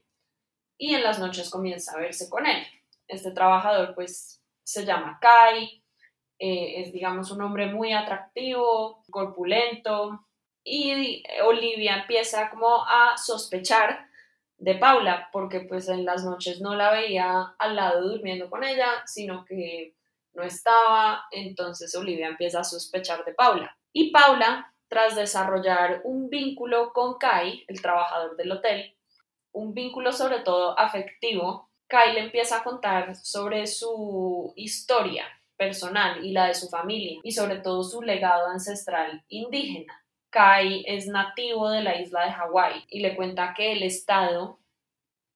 y 0.76 0.94
en 0.94 1.02
las 1.02 1.18
noches 1.20 1.50
comienza 1.50 1.92
a 1.92 2.00
verse 2.00 2.28
con 2.28 2.46
él. 2.46 2.66
Este 3.06 3.30
trabajador 3.30 3.94
pues 3.94 4.42
se 4.64 4.84
llama 4.84 5.18
Kai, 5.20 5.84
eh, 6.38 6.80
es 6.80 6.92
digamos 6.92 7.30
un 7.30 7.42
hombre 7.42 7.66
muy 7.66 7.92
atractivo, 7.92 9.04
corpulento, 9.10 10.26
y 10.64 11.22
Olivia 11.44 12.00
empieza 12.00 12.50
como 12.50 12.84
a 12.84 13.16
sospechar 13.16 14.08
de 14.58 14.74
Paula, 14.74 15.28
porque 15.32 15.60
pues 15.60 15.88
en 15.88 16.04
las 16.04 16.24
noches 16.24 16.60
no 16.60 16.74
la 16.74 16.90
veía 16.90 17.54
al 17.58 17.76
lado 17.76 18.08
durmiendo 18.08 18.50
con 18.50 18.64
ella, 18.64 19.02
sino 19.06 19.44
que 19.44 19.94
no 20.32 20.42
estaba, 20.42 21.24
entonces 21.30 21.94
Olivia 21.94 22.28
empieza 22.28 22.60
a 22.60 22.64
sospechar 22.64 23.24
de 23.24 23.34
Paula. 23.34 23.76
Y 23.92 24.10
Paula, 24.10 24.72
tras 24.88 25.16
desarrollar 25.16 26.00
un 26.04 26.30
vínculo 26.30 26.92
con 26.92 27.18
Kai, 27.18 27.64
el 27.68 27.80
trabajador 27.82 28.36
del 28.36 28.52
hotel, 28.52 28.96
un 29.52 29.74
vínculo 29.74 30.12
sobre 30.12 30.40
todo 30.40 30.78
afectivo, 30.78 31.70
Kai 31.88 32.14
le 32.14 32.20
empieza 32.20 32.58
a 32.58 32.64
contar 32.64 33.16
sobre 33.16 33.66
su 33.66 34.52
historia 34.56 35.24
personal 35.56 36.24
y 36.24 36.32
la 36.32 36.46
de 36.46 36.54
su 36.54 36.68
familia, 36.68 37.18
y 37.22 37.32
sobre 37.32 37.56
todo 37.56 37.82
su 37.82 38.00
legado 38.00 38.46
ancestral 38.46 39.24
indígena. 39.28 40.02
Kai 40.30 40.84
es 40.86 41.08
nativo 41.08 41.68
de 41.68 41.82
la 41.82 42.00
isla 42.00 42.24
de 42.24 42.32
Hawái 42.32 42.86
y 42.88 43.00
le 43.00 43.16
cuenta 43.16 43.52
que 43.54 43.72
el 43.72 43.82
Estado 43.82 44.60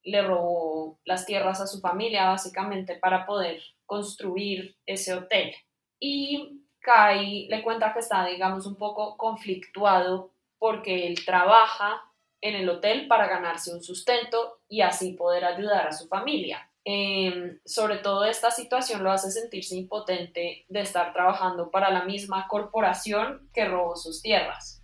le 0.05 0.23
robó 0.23 1.01
las 1.05 1.27
tierras 1.27 1.61
a 1.61 1.67
su 1.67 1.81
familia 1.81 2.27
básicamente 2.27 2.95
para 2.97 3.27
poder 3.27 3.61
construir 3.87 4.77
ese 4.87 5.15
hotel. 5.15 5.55
Y 6.01 6.63
Kai 6.81 7.49
le 7.49 7.63
cuenta 7.63 7.93
que 7.93 8.01
está, 8.01 8.27
digamos, 8.27 8.67
un 8.67 8.77
poco 8.77 9.17
conflictuado 9.17 10.33
porque 10.59 11.07
él 11.07 11.25
trabaja 11.25 12.03
en 12.41 12.55
el 12.57 12.69
hotel 12.69 13.09
para 13.09 13.27
ganarse 13.27 13.73
un 13.73 13.83
sustento 13.83 14.61
y 14.69 14.83
así 14.83 15.13
poder 15.15 15.45
ayudar 15.45 15.87
a 15.89 15.93
su 15.93 16.07
familia. 16.09 16.71
Em, 16.87 17.59
sobre 17.65 17.97
todo 17.97 18.27
esta 18.27 18.51
situación 18.51 19.03
lo 19.03 19.11
hace 19.11 19.31
sentirse 19.31 19.75
impotente 19.75 20.67
de 20.69 20.81
estar 20.81 21.15
trabajando 21.15 21.71
para 21.71 21.91
la 21.91 22.05
misma 22.05 22.47
corporación 22.47 23.49
que 23.55 23.65
robó 23.65 23.97
sus 23.97 24.21
tierras. 24.21 24.83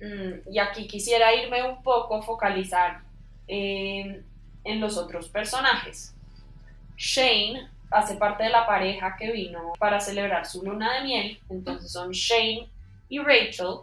Mm, 0.00 0.52
y 0.52 0.58
aquí 0.58 0.86
quisiera 0.86 1.34
irme 1.34 1.62
un 1.62 1.82
poco, 1.82 2.20
focalizar 2.20 3.04
en, 4.66 4.80
los 4.80 4.96
otros 4.96 5.28
personajes. 5.28 6.14
Shane 6.96 7.68
hace 7.90 8.16
parte 8.16 8.44
de 8.44 8.50
la 8.50 8.66
pareja 8.66 9.16
que 9.18 9.32
vino 9.32 9.72
para 9.78 10.00
celebrar 10.00 10.46
su 10.46 10.62
luna 10.62 10.94
de 10.94 11.00
miel, 11.02 11.40
entonces 11.48 11.92
son 11.92 12.10
Shane 12.10 12.68
y 13.08 13.18
Rachel. 13.18 13.78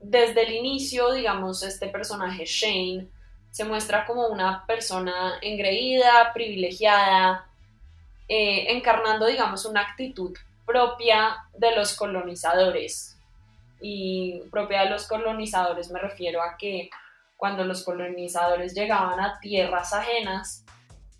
Desde 0.00 0.42
el 0.42 0.52
inicio, 0.52 1.12
digamos, 1.12 1.62
este 1.62 1.88
personaje 1.88 2.44
Shane 2.44 3.06
se 3.50 3.64
muestra 3.64 4.04
como 4.04 4.26
una 4.28 4.66
persona 4.66 5.38
engreída, 5.40 6.32
privilegiada, 6.34 7.46
eh, 8.28 8.72
encarnando, 8.72 9.26
digamos, 9.26 9.64
una 9.64 9.82
actitud 9.82 10.36
propia 10.66 11.36
de 11.56 11.76
los 11.76 11.94
colonizadores, 11.94 13.14
y 13.86 14.40
propia 14.50 14.84
de 14.84 14.90
los 14.90 15.06
colonizadores 15.06 15.90
me 15.90 16.00
refiero 16.00 16.42
a 16.42 16.56
que 16.56 16.88
cuando 17.44 17.62
los 17.66 17.84
colonizadores 17.84 18.72
llegaban 18.72 19.20
a 19.20 19.38
tierras 19.38 19.92
ajenas, 19.92 20.64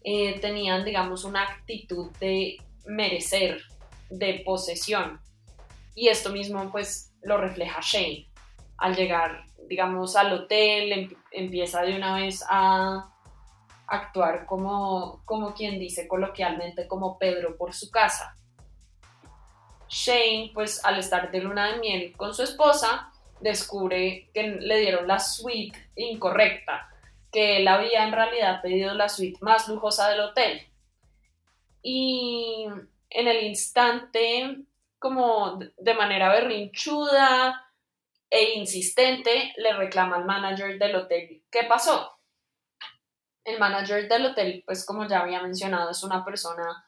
eh, 0.03 0.41
tenían, 0.41 0.83
digamos, 0.83 1.23
una 1.25 1.43
actitud 1.43 2.11
de 2.13 2.57
merecer, 2.87 3.61
de 4.09 4.41
posesión. 4.43 5.21
Y 5.95 6.09
esto 6.09 6.31
mismo, 6.31 6.73
pues, 6.73 7.13
lo 7.21 7.37
refleja 7.37 7.81
Shane. 7.83 8.27
Al 8.79 8.97
llegar, 8.97 9.45
digamos, 9.69 10.17
al 10.17 10.33
hotel, 10.33 10.93
em, 10.93 11.11
empieza 11.31 11.83
de 11.83 11.95
una 11.95 12.17
vez 12.17 12.43
a 12.49 13.13
actuar 13.87 14.47
como, 14.47 15.21
como 15.27 15.53
quien 15.53 15.79
dice 15.79 16.09
coloquialmente, 16.09 16.89
como 16.89 17.19
Pedro 17.19 17.59
por 17.59 17.75
su 17.75 17.91
casa. 17.91 18.35
Shane, 19.91 20.53
pues 20.55 20.83
al 20.87 20.99
estar 20.99 21.31
de 21.31 21.41
luna 21.41 21.73
de 21.73 21.81
miel 21.81 22.17
con 22.17 22.33
su 22.33 22.45
esposa, 22.45 23.11
descubre 23.45 24.31
que 24.33 24.43
le 24.43 24.79
dieron 24.79 25.07
la 25.07 25.19
suite 25.19 25.91
incorrecta, 25.95 26.89
que 27.31 27.59
él 27.59 27.69
había 27.69 28.05
en 28.05 28.13
realidad 28.13 28.63
pedido 28.63 28.95
la 28.95 29.09
suite 29.09 29.39
más 29.43 29.69
lujosa 29.69 30.09
del 30.09 30.21
hotel. 30.21 30.67
Y 31.83 32.67
en 33.11 33.29
el 33.29 33.45
instante, 33.45 34.65
como 34.99 35.59
de 35.77 35.95
manera 35.95 36.31
berrinchuda 36.31 37.71
e 38.31 38.55
insistente, 38.55 39.53
le 39.59 39.75
reclama 39.75 40.17
al 40.17 40.25
manager 40.25 40.79
del 40.79 40.97
hotel 40.97 41.43
qué 41.51 41.65
pasó. 41.65 42.19
El 43.45 43.59
manager 43.59 44.09
del 44.09 44.27
hotel, 44.27 44.63
pues 44.65 44.87
como 44.87 45.07
ya 45.07 45.21
había 45.21 45.43
mencionado, 45.43 45.91
es 45.91 46.03
una 46.03 46.25
persona 46.25 46.87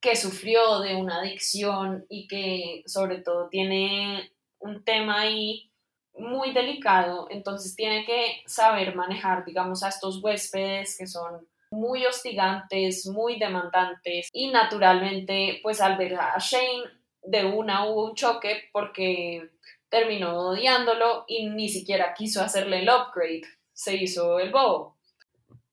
que 0.00 0.14
sufrió 0.16 0.80
de 0.80 0.94
una 0.96 1.20
adicción 1.20 2.04
y 2.10 2.28
que 2.28 2.82
sobre 2.86 3.22
todo 3.22 3.48
tiene 3.48 4.35
un 4.58 4.84
tema 4.84 5.20
ahí 5.20 5.70
muy 6.14 6.52
delicado, 6.52 7.28
entonces 7.30 7.76
tiene 7.76 8.04
que 8.04 8.42
saber 8.46 8.94
manejar, 8.94 9.44
digamos, 9.44 9.82
a 9.82 9.88
estos 9.88 10.22
huéspedes 10.22 10.96
que 10.96 11.06
son 11.06 11.46
muy 11.70 12.06
hostigantes, 12.06 13.06
muy 13.06 13.38
demandantes 13.38 14.28
y 14.32 14.50
naturalmente, 14.50 15.60
pues 15.62 15.80
al 15.80 15.96
ver 15.98 16.14
a 16.14 16.36
Shane 16.38 16.84
de 17.22 17.44
una 17.44 17.86
hubo 17.86 18.06
un 18.06 18.14
choque 18.14 18.68
porque 18.72 19.50
terminó 19.88 20.50
odiándolo 20.50 21.24
y 21.26 21.48
ni 21.48 21.68
siquiera 21.68 22.14
quiso 22.14 22.42
hacerle 22.42 22.80
el 22.80 22.88
upgrade, 22.88 23.42
se 23.72 23.96
hizo 23.96 24.38
el 24.38 24.50
bobo. 24.50 24.96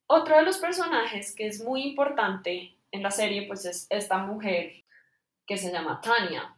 Otro 0.08 0.38
de 0.38 0.44
los 0.44 0.58
personajes 0.58 1.34
que 1.36 1.48
es 1.48 1.64
muy 1.64 1.84
importante 1.84 2.76
en 2.92 3.04
la 3.04 3.12
serie 3.12 3.48
pues 3.48 3.66
es 3.66 3.88
esta 3.90 4.18
mujer 4.18 4.84
que 5.46 5.58
se 5.58 5.72
llama 5.72 6.02
Tania. 6.02 6.56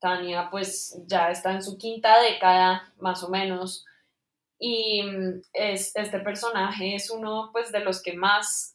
Tania 0.00 0.48
pues 0.50 0.98
ya 1.06 1.30
está 1.30 1.52
en 1.52 1.62
su 1.62 1.76
quinta 1.78 2.20
década 2.20 2.92
más 2.98 3.22
o 3.22 3.28
menos 3.28 3.84
y 4.58 5.02
mm, 5.02 5.42
es, 5.52 5.94
este 5.94 6.20
personaje 6.20 6.94
es 6.94 7.10
uno 7.10 7.50
pues 7.52 7.70
de 7.72 7.80
los 7.80 8.02
que 8.02 8.14
más 8.14 8.74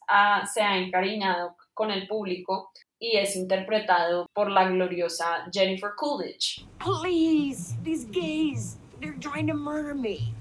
se 0.52 0.62
ha 0.62 0.78
encariñado 0.78 1.56
con 1.74 1.90
el 1.90 2.08
público 2.08 2.70
y 2.98 3.16
es 3.16 3.36
interpretado 3.36 4.26
por 4.32 4.50
la 4.50 4.68
gloriosa 4.68 5.46
Jennifer 5.52 5.90
Coolidge. 5.96 6.64
Please, 6.78 7.74
these 7.82 8.06
gays, 8.10 8.78
they're 9.00 9.18
trying 9.20 9.46
to 9.46 9.54
murder 9.54 9.94
me. 9.94 10.32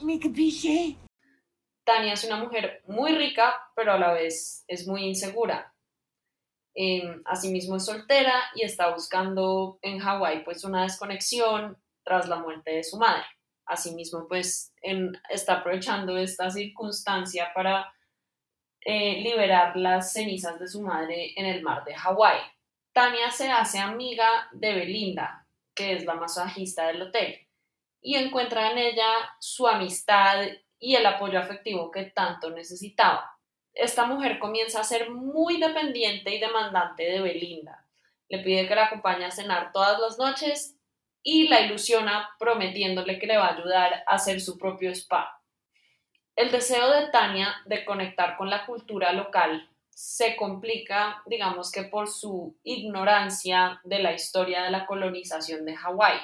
¿Me 0.00 0.18
capisce? 0.18 0.96
Tania 1.84 2.14
es 2.14 2.24
una 2.24 2.36
mujer 2.36 2.82
muy 2.86 3.12
rica, 3.12 3.54
pero 3.74 3.92
a 3.92 3.98
la 3.98 4.12
vez 4.12 4.64
es 4.68 4.86
muy 4.86 5.04
insegura. 5.04 5.72
Em, 6.80 7.22
asimismo 7.24 7.74
es 7.74 7.86
soltera 7.86 8.40
y 8.54 8.62
está 8.62 8.94
buscando 8.94 9.80
en 9.82 9.98
Hawái 9.98 10.44
pues 10.44 10.62
una 10.62 10.84
desconexión 10.84 11.76
tras 12.04 12.28
la 12.28 12.36
muerte 12.36 12.70
de 12.70 12.84
su 12.84 12.98
madre. 12.98 13.24
Asimismo 13.66 14.28
pues 14.28 14.72
está 15.28 15.54
aprovechando 15.54 16.16
esta 16.16 16.48
circunstancia 16.52 17.50
para 17.52 17.92
eh, 18.80 19.20
liberar 19.22 19.76
las 19.76 20.12
cenizas 20.12 20.60
de 20.60 20.68
su 20.68 20.80
madre 20.82 21.32
en 21.34 21.46
el 21.46 21.62
mar 21.64 21.82
de 21.84 21.96
Hawái. 21.96 22.38
Tania 22.92 23.32
se 23.32 23.50
hace 23.50 23.80
amiga 23.80 24.48
de 24.52 24.74
Belinda, 24.74 25.48
que 25.74 25.94
es 25.94 26.04
la 26.04 26.14
masajista 26.14 26.86
del 26.86 27.02
hotel, 27.02 27.44
y 28.00 28.14
encuentra 28.14 28.70
en 28.70 28.78
ella 28.78 29.08
su 29.40 29.66
amistad 29.66 30.46
y 30.78 30.94
el 30.94 31.04
apoyo 31.06 31.40
afectivo 31.40 31.90
que 31.90 32.04
tanto 32.04 32.50
necesitaba. 32.50 33.37
Esta 33.78 34.06
mujer 34.06 34.40
comienza 34.40 34.80
a 34.80 34.84
ser 34.84 35.08
muy 35.08 35.60
dependiente 35.60 36.34
y 36.34 36.40
demandante 36.40 37.04
de 37.04 37.20
Belinda. 37.20 37.86
Le 38.28 38.40
pide 38.40 38.66
que 38.66 38.74
la 38.74 38.86
acompañe 38.86 39.24
a 39.24 39.30
cenar 39.30 39.70
todas 39.72 40.00
las 40.00 40.18
noches 40.18 40.76
y 41.22 41.46
la 41.46 41.60
ilusiona 41.60 42.28
prometiéndole 42.40 43.20
que 43.20 43.28
le 43.28 43.36
va 43.36 43.46
a 43.46 43.54
ayudar 43.54 44.02
a 44.04 44.16
hacer 44.16 44.40
su 44.40 44.58
propio 44.58 44.90
spa. 44.90 45.40
El 46.34 46.50
deseo 46.50 46.90
de 46.90 47.08
Tania 47.10 47.54
de 47.66 47.84
conectar 47.84 48.36
con 48.36 48.50
la 48.50 48.66
cultura 48.66 49.12
local 49.12 49.70
se 49.90 50.34
complica, 50.34 51.22
digamos 51.26 51.70
que 51.70 51.84
por 51.84 52.08
su 52.08 52.58
ignorancia 52.64 53.80
de 53.84 54.00
la 54.00 54.12
historia 54.12 54.64
de 54.64 54.72
la 54.72 54.86
colonización 54.86 55.64
de 55.64 55.76
Hawái 55.76 56.18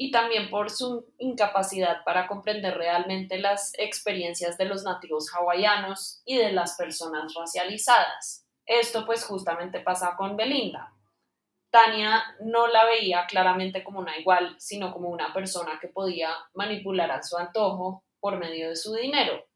y 0.00 0.12
también 0.12 0.48
por 0.48 0.70
su 0.70 1.12
incapacidad 1.18 2.04
para 2.04 2.28
comprender 2.28 2.78
realmente 2.78 3.36
las 3.36 3.72
experiencias 3.76 4.56
de 4.56 4.64
los 4.64 4.84
nativos 4.84 5.34
hawaianos 5.34 6.22
y 6.24 6.38
de 6.38 6.52
las 6.52 6.76
personas 6.76 7.34
racializadas. 7.34 8.46
Esto 8.64 9.04
pues 9.04 9.24
justamente 9.24 9.80
pasa 9.80 10.14
con 10.16 10.36
Belinda. 10.36 10.94
Tania 11.70 12.22
no 12.40 12.68
la 12.68 12.84
veía 12.84 13.26
claramente 13.26 13.82
como 13.82 13.98
una 13.98 14.16
igual, 14.16 14.54
sino 14.58 14.92
como 14.92 15.08
una 15.08 15.34
persona 15.34 15.80
que 15.80 15.88
podía 15.88 16.30
manipular 16.54 17.10
a 17.10 17.22
su 17.24 17.36
antojo 17.36 18.04
por 18.20 18.38
medio 18.38 18.68
de 18.68 18.76
su 18.76 18.94
dinero. 18.94 19.48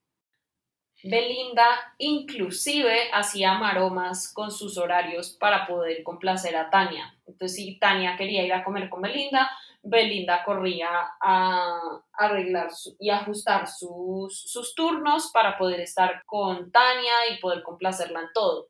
Belinda 1.05 1.95
inclusive 1.99 3.11
hacía 3.13 3.55
maromas 3.55 4.33
con 4.33 4.51
sus 4.51 4.77
horarios 4.77 5.31
para 5.31 5.69
poder 5.69 6.03
complacer 6.03 6.57
a 6.57 6.69
Tania. 6.69 7.17
Entonces, 7.27 7.57
si 7.57 7.79
Tania 7.79 8.17
quería 8.17 8.45
ir 8.45 8.53
a 8.53 8.65
comer 8.65 8.89
con 8.89 9.03
Belinda, 9.03 9.51
Belinda 9.83 10.45
corría 10.45 10.89
a 11.21 12.03
arreglar 12.13 12.69
y 12.99 13.11
ajustar 13.11 13.67
sus, 13.69 14.43
sus 14.51 14.75
turnos 14.75 15.31
para 15.33 15.59
poder 15.59 15.81
estar 15.81 16.25
con 16.25 16.71
Tania 16.71 17.29
y 17.31 17.41
poder 17.41 17.63
complacerla 17.63 18.21
en 18.21 18.33
todo. 18.33 18.69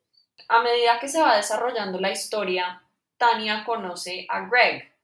A 0.49 0.63
medida 0.63 0.99
que 0.99 1.09
se 1.09 1.21
va 1.21 1.37
desarrollando 1.37 2.01
la 2.01 2.11
historia, 2.11 2.83
Tania 3.19 3.65
conoce 3.65 4.27
a 4.29 4.47
Greg, 4.49 4.95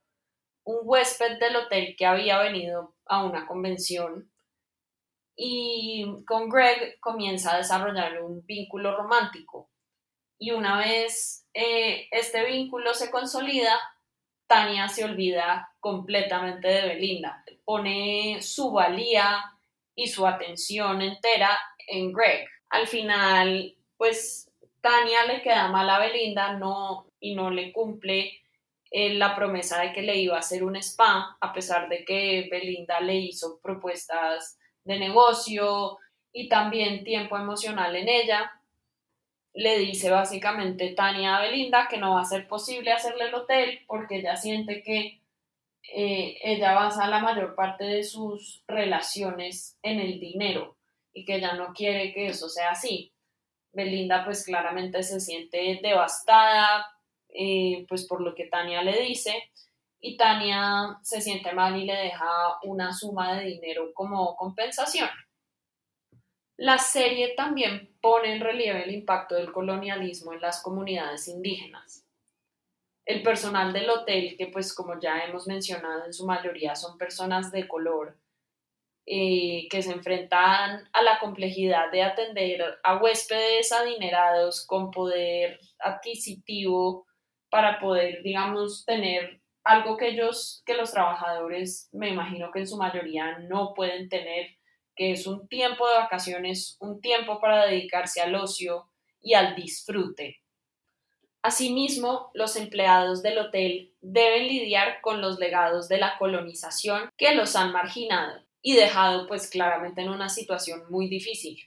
un 0.64 0.78
huésped 0.82 1.38
del 1.38 1.56
hotel 1.56 1.94
que 1.96 2.06
había 2.06 2.38
venido 2.38 2.94
a 3.06 3.24
una 3.24 3.46
convención 3.46 4.30
y 5.40 6.24
con 6.26 6.48
Greg 6.48 6.98
comienza 6.98 7.54
a 7.54 7.58
desarrollar 7.58 8.20
un 8.20 8.44
vínculo 8.44 8.96
romántico. 8.96 9.70
Y 10.36 10.50
una 10.50 10.78
vez 10.78 11.46
eh, 11.54 12.08
este 12.10 12.44
vínculo 12.44 12.92
se 12.92 13.10
consolida, 13.10 13.78
Tania 14.48 14.88
se 14.88 15.04
olvida 15.04 15.70
completamente 15.78 16.66
de 16.66 16.88
Belinda, 16.88 17.44
pone 17.64 18.38
su 18.40 18.72
valía 18.72 19.44
y 19.94 20.08
su 20.08 20.26
atención 20.26 21.02
entera 21.02 21.56
en 21.86 22.12
Greg. 22.12 22.48
Al 22.70 22.86
final, 22.86 23.76
pues 23.96 24.50
Tania 24.80 25.26
le 25.26 25.42
queda 25.42 25.68
mal 25.68 25.88
a 25.90 25.98
Belinda 25.98 26.54
no, 26.54 27.06
y 27.20 27.34
no 27.34 27.50
le 27.50 27.72
cumple 27.72 28.40
eh, 28.90 29.14
la 29.14 29.36
promesa 29.36 29.80
de 29.80 29.92
que 29.92 30.02
le 30.02 30.16
iba 30.16 30.36
a 30.36 30.40
hacer 30.40 30.64
un 30.64 30.76
spa, 30.76 31.36
a 31.40 31.52
pesar 31.52 31.88
de 31.88 32.04
que 32.04 32.48
Belinda 32.50 33.00
le 33.00 33.16
hizo 33.16 33.60
propuestas 33.62 34.58
de 34.84 34.98
negocio 34.98 35.98
y 36.32 36.48
también 36.48 37.04
tiempo 37.04 37.36
emocional 37.36 37.94
en 37.96 38.08
ella. 38.08 38.50
Le 39.54 39.78
dice 39.78 40.10
básicamente 40.10 40.94
Tania 40.94 41.36
a 41.36 41.42
Belinda 41.42 41.88
que 41.88 41.98
no 41.98 42.14
va 42.14 42.20
a 42.20 42.24
ser 42.24 42.46
posible 42.46 42.92
hacerle 42.92 43.24
el 43.24 43.34
hotel 43.34 43.80
porque 43.86 44.16
ella 44.16 44.36
siente 44.36 44.82
que 44.82 45.20
eh, 45.94 46.38
ella 46.42 46.74
basa 46.74 47.08
la 47.08 47.20
mayor 47.20 47.54
parte 47.54 47.84
de 47.84 48.04
sus 48.04 48.62
relaciones 48.68 49.78
en 49.82 50.00
el 50.00 50.20
dinero 50.20 50.76
y 51.12 51.24
que 51.24 51.36
ella 51.36 51.54
no 51.54 51.72
quiere 51.72 52.12
que 52.12 52.26
eso 52.26 52.48
sea 52.48 52.70
así. 52.70 53.12
Belinda 53.72 54.24
pues 54.24 54.44
claramente 54.44 55.02
se 55.02 55.20
siente 55.20 55.80
devastada 55.82 56.86
eh, 57.30 57.84
pues 57.88 58.06
por 58.06 58.20
lo 58.20 58.34
que 58.34 58.46
Tania 58.46 58.82
le 58.82 59.02
dice 59.02 59.50
y 60.00 60.16
Tania 60.16 60.98
se 61.02 61.20
siente 61.20 61.52
mal 61.52 61.76
y 61.76 61.84
le 61.84 61.94
deja 61.94 62.26
una 62.62 62.92
suma 62.92 63.36
de 63.36 63.46
dinero 63.46 63.92
como 63.94 64.36
compensación. 64.36 65.08
La 66.58 66.78
serie 66.78 67.34
también 67.36 67.96
pone 68.00 68.34
en 68.34 68.40
relieve 68.40 68.82
el 68.82 68.90
impacto 68.90 69.36
del 69.36 69.52
colonialismo 69.52 70.32
en 70.32 70.40
las 70.40 70.60
comunidades 70.60 71.28
indígenas. 71.28 72.04
El 73.06 73.22
personal 73.22 73.72
del 73.72 73.88
hotel, 73.88 74.34
que 74.36 74.48
pues 74.48 74.74
como 74.74 74.98
ya 75.00 75.20
hemos 75.20 75.46
mencionado 75.46 76.04
en 76.04 76.12
su 76.12 76.26
mayoría 76.26 76.74
son 76.74 76.98
personas 76.98 77.52
de 77.52 77.68
color, 77.68 78.18
eh, 79.06 79.68
que 79.70 79.82
se 79.82 79.92
enfrentan 79.92 80.86
a 80.92 81.02
la 81.02 81.20
complejidad 81.20 81.92
de 81.92 82.02
atender 82.02 82.62
a 82.82 82.96
huéspedes 82.96 83.70
adinerados 83.70 84.66
con 84.66 84.90
poder 84.90 85.60
adquisitivo 85.78 87.06
para 87.50 87.78
poder, 87.78 88.22
digamos, 88.24 88.84
tener 88.84 89.40
algo 89.62 89.96
que 89.96 90.08
ellos, 90.08 90.62
que 90.66 90.74
los 90.74 90.90
trabajadores, 90.90 91.88
me 91.92 92.10
imagino 92.10 92.50
que 92.50 92.58
en 92.58 92.66
su 92.66 92.76
mayoría 92.76 93.38
no 93.38 93.74
pueden 93.74 94.08
tener, 94.08 94.57
que 94.98 95.12
es 95.12 95.28
un 95.28 95.46
tiempo 95.46 95.88
de 95.88 95.94
vacaciones, 95.94 96.76
un 96.80 97.00
tiempo 97.00 97.40
para 97.40 97.66
dedicarse 97.66 98.20
al 98.20 98.34
ocio 98.34 98.90
y 99.22 99.34
al 99.34 99.54
disfrute. 99.54 100.42
Asimismo, 101.40 102.32
los 102.34 102.56
empleados 102.56 103.22
del 103.22 103.38
hotel 103.38 103.94
deben 104.00 104.48
lidiar 104.48 105.00
con 105.00 105.20
los 105.20 105.38
legados 105.38 105.88
de 105.88 105.98
la 105.98 106.18
colonización 106.18 107.10
que 107.16 107.32
los 107.36 107.54
han 107.54 107.70
marginado 107.70 108.42
y 108.60 108.74
dejado 108.74 109.28
pues 109.28 109.48
claramente 109.48 110.02
en 110.02 110.08
una 110.08 110.28
situación 110.28 110.82
muy 110.90 111.08
difícil. 111.08 111.62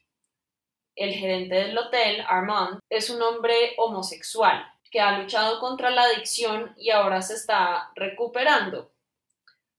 El 0.97 1.13
gerente 1.13 1.55
del 1.55 1.77
hotel, 1.77 2.25
Armand, 2.27 2.79
es 2.89 3.09
un 3.09 3.21
hombre 3.21 3.73
homosexual 3.77 4.61
que 4.91 4.99
ha 4.99 5.17
luchado 5.19 5.61
contra 5.61 5.89
la 5.89 6.03
adicción 6.03 6.75
y 6.77 6.89
ahora 6.89 7.21
se 7.21 7.35
está 7.35 7.91
recuperando. 7.95 8.90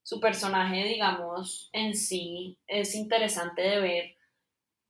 Su 0.03 0.19
personaje, 0.19 0.83
digamos, 0.83 1.69
en 1.71 1.95
sí 1.95 2.59
es 2.67 2.93
interesante 2.93 3.61
de 3.61 3.79
ver 3.79 4.15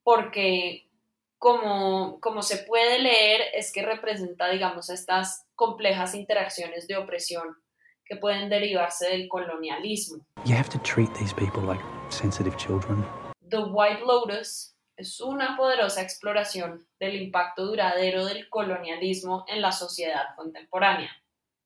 porque 0.03 0.89
como, 1.37 2.19
como 2.19 2.41
se 2.41 2.57
puede 2.57 2.97
leer 2.99 3.41
es 3.53 3.71
que 3.71 3.83
representa, 3.83 4.49
digamos, 4.49 4.89
estas 4.89 5.45
complejas 5.53 6.15
interacciones 6.15 6.87
de 6.87 6.97
opresión 6.97 7.57
que 8.05 8.15
pueden 8.15 8.49
derivarse 8.49 9.07
del 9.07 9.27
colonialismo. 9.27 10.25
You 10.45 10.55
have 10.55 10.69
to 10.69 10.79
treat 10.79 11.13
these 11.13 11.33
people 11.35 11.61
like 11.61 11.83
sensitive 12.09 12.57
children. 12.57 13.05
The 13.49 13.65
White 13.65 14.01
Lotus 14.05 14.75
es 14.97 15.21
una 15.21 15.55
poderosa 15.55 16.01
exploración 16.01 16.87
del 16.99 17.21
impacto 17.21 17.65
duradero 17.67 18.25
del 18.25 18.49
colonialismo 18.49 19.45
en 19.47 19.61
la 19.61 19.71
sociedad 19.71 20.35
contemporánea. 20.35 21.11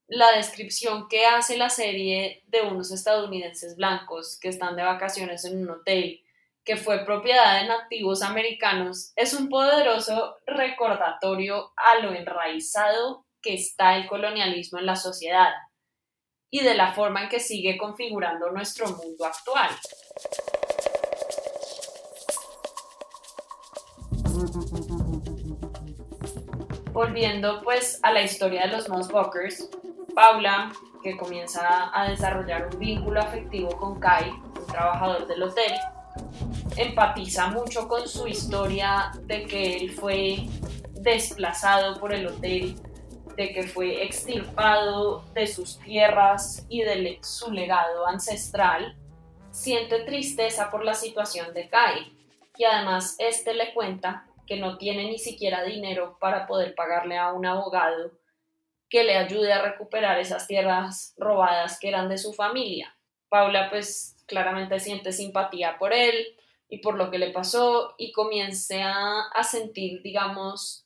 La 0.09 0.31
descripción 0.31 1.09
que 1.09 1.25
hace 1.25 1.57
la 1.57 1.69
serie 1.69 2.41
de 2.47 2.61
unos 2.61 2.93
estadounidenses 2.93 3.75
blancos 3.75 4.39
que 4.39 4.47
están 4.47 4.77
de 4.77 4.83
vacaciones 4.83 5.43
en 5.43 5.61
un 5.61 5.69
hotel 5.69 6.23
que 6.63 6.77
fue 6.77 7.03
propiedad 7.03 7.59
de 7.59 7.67
nativos 7.67 8.21
americanos 8.21 9.11
es 9.17 9.33
un 9.33 9.49
poderoso 9.49 10.37
recordatorio 10.45 11.73
a 11.75 12.01
lo 12.01 12.13
enraizado 12.13 13.25
que 13.41 13.55
está 13.55 13.97
el 13.97 14.07
colonialismo 14.07 14.79
en 14.79 14.85
la 14.85 14.95
sociedad 14.95 15.51
y 16.49 16.61
de 16.61 16.75
la 16.75 16.93
forma 16.93 17.23
en 17.23 17.29
que 17.29 17.41
sigue 17.41 17.77
configurando 17.77 18.49
nuestro 18.51 18.87
mundo 18.87 19.25
actual. 19.25 19.71
Volviendo 26.93 27.61
pues 27.61 27.99
a 28.03 28.13
la 28.13 28.21
historia 28.21 28.61
de 28.61 28.67
los 28.69 28.87
Mossbuckers, 28.87 29.69
Paula, 30.17 30.71
que 31.03 31.15
comienza 31.15 31.91
a 31.93 32.09
desarrollar 32.09 32.69
un 32.73 32.79
vínculo 32.79 33.21
afectivo 33.21 33.69
con 33.77 33.99
Kai, 33.99 34.31
un 34.31 34.65
trabajador 34.65 35.27
del 35.27 35.43
hotel. 35.43 35.73
Empatiza 36.75 37.49
mucho 37.51 37.87
con 37.87 38.07
su 38.07 38.27
historia 38.27 39.11
de 39.25 39.45
que 39.45 39.77
él 39.77 39.91
fue 39.91 40.37
desplazado 40.93 41.99
por 41.99 42.15
el 42.15 42.25
hotel, 42.25 42.77
de 43.35 43.53
que 43.53 43.61
fue 43.67 44.03
extirpado 44.05 45.23
de 45.35 45.45
sus 45.45 45.77
tierras 45.77 46.65
y 46.67 46.81
de 46.81 47.19
su 47.21 47.51
legado 47.51 48.07
ancestral. 48.07 48.97
Siente 49.51 49.99
tristeza 49.99 50.71
por 50.71 50.83
la 50.83 50.95
situación 50.95 51.53
de 51.53 51.69
Kai 51.69 52.17
y 52.57 52.63
además 52.63 53.17
este 53.19 53.53
le 53.53 53.71
cuenta 53.75 54.25
que 54.47 54.59
no 54.59 54.79
tiene 54.79 55.03
ni 55.03 55.19
siquiera 55.19 55.63
dinero 55.63 56.17
para 56.19 56.47
poder 56.47 56.73
pagarle 56.73 57.19
a 57.19 57.33
un 57.33 57.45
abogado 57.45 58.13
que 58.89 59.03
le 59.03 59.17
ayude 59.17 59.51
a 59.53 59.61
recuperar 59.61 60.19
esas 60.19 60.47
tierras 60.47 61.13
robadas 61.17 61.79
que 61.79 61.89
eran 61.89 62.09
de 62.09 62.17
su 62.17 62.33
familia. 62.33 62.97
Paula 63.29 63.69
pues 63.69 64.15
claramente 64.25 64.79
siente 64.79 65.11
simpatía 65.11 65.77
por 65.77 65.93
él 65.93 66.37
y 66.69 66.79
por 66.79 66.97
lo 66.97 67.11
que 67.11 67.17
le 67.17 67.31
pasó 67.31 67.95
y 67.97 68.11
comienza 68.11 69.27
a 69.29 69.43
sentir, 69.43 70.01
digamos, 70.01 70.85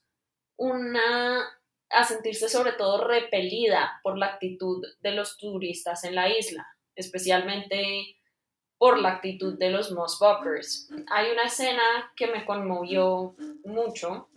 una 0.57 1.57
a 1.93 2.05
sentirse 2.05 2.47
sobre 2.47 2.71
todo 2.73 3.05
repelida 3.05 3.99
por 4.01 4.17
la 4.17 4.27
actitud 4.27 4.85
de 5.01 5.11
los 5.11 5.37
turistas 5.37 6.03
en 6.05 6.15
la 6.15 6.29
isla, 6.29 6.65
especialmente 6.95 8.15
por 8.77 8.99
la 8.99 9.09
actitud 9.09 9.57
de 9.57 9.69
los 9.69 9.91
Mossbuckers. 9.91 10.89
Hay 11.11 11.31
una 11.31 11.43
escena 11.43 12.11
que 12.15 12.27
me 12.27 12.45
conmovió 12.45 13.35
mucho, 13.63 14.29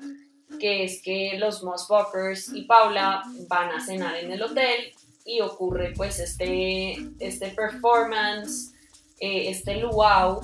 que 0.59 0.85
es 0.85 1.03
que 1.03 1.39
los 1.39 1.63
Mossbuckers 1.63 2.53
y 2.55 2.63
Paula 2.63 3.23
van 3.49 3.71
a 3.71 3.85
cenar 3.85 4.17
en 4.17 4.33
el 4.33 4.43
hotel 4.43 4.93
y 5.25 5.41
ocurre 5.41 5.93
pues 5.97 6.19
este, 6.19 6.97
este 7.19 7.49
performance, 7.51 8.75
eh, 9.21 9.49
este 9.49 9.77
luau, 9.77 10.43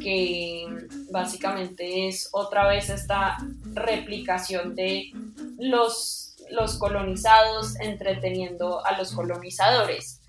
que 0.00 0.66
básicamente 1.10 2.08
es 2.08 2.28
otra 2.32 2.66
vez 2.66 2.88
esta 2.88 3.36
replicación 3.74 4.74
de 4.74 5.10
los, 5.58 6.36
los 6.50 6.78
colonizados 6.78 7.78
entreteniendo 7.80 8.84
a 8.84 8.96
los 8.96 9.12
colonizadores. 9.12 10.20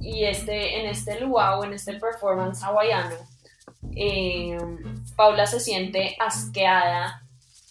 Y 0.00 0.24
este, 0.24 0.80
en 0.80 0.86
este 0.86 1.20
luau, 1.20 1.62
en 1.62 1.74
este 1.74 1.94
performance 1.94 2.62
hawaiano, 2.62 3.16
eh, 3.94 4.58
Paula 5.16 5.46
se 5.46 5.60
siente 5.60 6.16
asqueada 6.18 7.22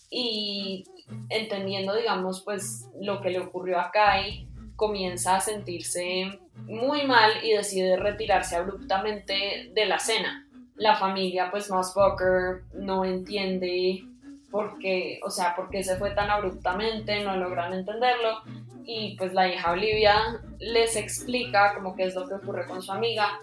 y 0.10 0.86
entendiendo, 1.30 1.96
digamos, 1.96 2.44
pues 2.44 2.90
lo 3.00 3.22
que 3.22 3.30
le 3.30 3.40
ocurrió 3.40 3.80
a 3.80 3.92
Kai, 3.92 4.48
comienza 4.76 5.36
a 5.36 5.42
sentirse 5.42 6.40
muy 6.66 7.06
mal 7.06 7.32
y 7.44 7.52
decide 7.52 7.98
retirarse 7.98 8.56
abruptamente 8.56 9.72
de 9.74 9.86
la 9.86 10.00
cena. 10.00 10.48
La 10.76 10.96
familia, 10.96 11.50
pues, 11.52 11.70
Mossbucker 11.70 12.64
no 12.74 13.06
entiende 13.06 14.04
por 14.50 14.78
qué, 14.80 15.20
o 15.26 15.30
sea, 15.30 15.56
por 15.56 15.70
qué 15.70 15.84
se 15.84 15.98
fue 15.98 16.12
tan 16.12 16.30
abruptamente, 16.30 17.24
no 17.24 17.36
logran 17.38 17.74
entenderlo 17.74 18.42
y 18.86 19.16
pues 19.18 19.34
la 19.34 19.48
hija 19.48 19.72
Olivia 19.72 20.16
les 20.60 20.96
explica 20.96 21.74
como 21.74 21.96
qué 21.96 22.04
es 22.04 22.16
lo 22.16 22.28
que 22.28 22.36
ocurre 22.36 22.68
con 22.68 22.82
su 22.82 22.92
amiga, 22.92 23.40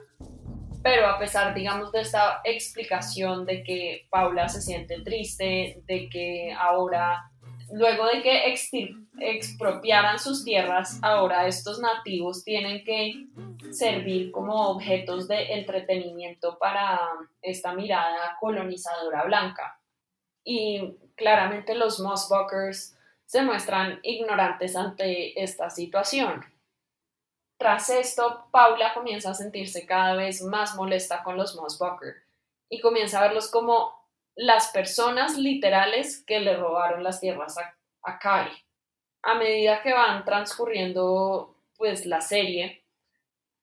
pero 0.82 1.06
a 1.06 1.18
pesar, 1.18 1.54
digamos, 1.54 1.92
de 1.92 2.00
esta 2.00 2.40
explicación 2.44 3.44
de 3.44 3.62
que 3.62 4.06
Paula 4.10 4.48
se 4.48 4.62
siente 4.62 5.00
triste, 5.02 5.82
de 5.86 6.08
que 6.08 6.54
ahora, 6.58 7.29
luego 7.72 8.06
de 8.06 8.22
que 8.22 8.54
expropiaran 9.18 10.18
sus 10.18 10.44
tierras, 10.44 10.98
ahora 11.02 11.46
estos 11.46 11.80
nativos 11.80 12.44
tienen 12.44 12.84
que 12.84 13.26
servir 13.72 14.30
como 14.30 14.68
objetos 14.70 15.28
de 15.28 15.54
entretenimiento 15.54 16.58
para 16.58 17.00
esta 17.42 17.72
mirada 17.72 18.36
colonizadora 18.40 19.24
blanca. 19.24 19.80
Y 20.44 20.96
claramente 21.16 21.74
los 21.74 22.00
Mossbuckers 22.00 22.96
se 23.26 23.42
muestran 23.42 24.00
ignorantes 24.02 24.74
ante 24.74 25.40
esta 25.40 25.70
situación. 25.70 26.44
Tras 27.58 27.90
esto, 27.90 28.46
Paula 28.50 28.94
comienza 28.94 29.30
a 29.30 29.34
sentirse 29.34 29.84
cada 29.86 30.14
vez 30.14 30.42
más 30.42 30.74
molesta 30.76 31.22
con 31.22 31.36
los 31.36 31.54
Mossbucker 31.54 32.14
y 32.70 32.80
comienza 32.80 33.18
a 33.18 33.22
verlos 33.22 33.50
como 33.50 33.99
las 34.36 34.68
personas 34.68 35.36
literales 35.36 36.24
que 36.24 36.40
le 36.40 36.56
robaron 36.56 37.02
las 37.02 37.20
tierras 37.20 37.56
a, 37.58 38.18
Kai. 38.18 38.50
A 39.22 39.34
medida 39.34 39.82
que 39.82 39.92
van 39.92 40.24
transcurriendo 40.24 41.56
pues 41.76 42.06
la 42.06 42.20
serie, 42.20 42.84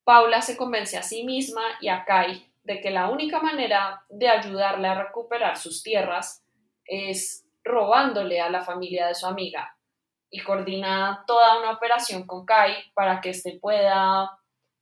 Paula 0.03 0.41
se 0.41 0.55
convence 0.55 0.97
a 0.97 1.03
sí 1.03 1.23
misma 1.23 1.63
y 1.81 1.89
a 1.89 2.05
Kai 2.05 2.51
de 2.63 2.79
que 2.81 2.91
la 2.91 3.09
única 3.09 3.39
manera 3.39 4.03
de 4.09 4.29
ayudarle 4.29 4.87
a 4.87 5.03
recuperar 5.03 5.57
sus 5.57 5.83
tierras 5.83 6.43
es 6.85 7.45
robándole 7.63 8.39
a 8.39 8.49
la 8.49 8.61
familia 8.61 9.07
de 9.07 9.15
su 9.15 9.25
amiga 9.25 9.77
y 10.29 10.41
coordina 10.41 11.23
toda 11.25 11.59
una 11.59 11.71
operación 11.71 12.25
con 12.25 12.45
Kai 12.45 12.73
para 12.93 13.21
que 13.21 13.29
éste 13.29 13.57
pueda 13.59 14.39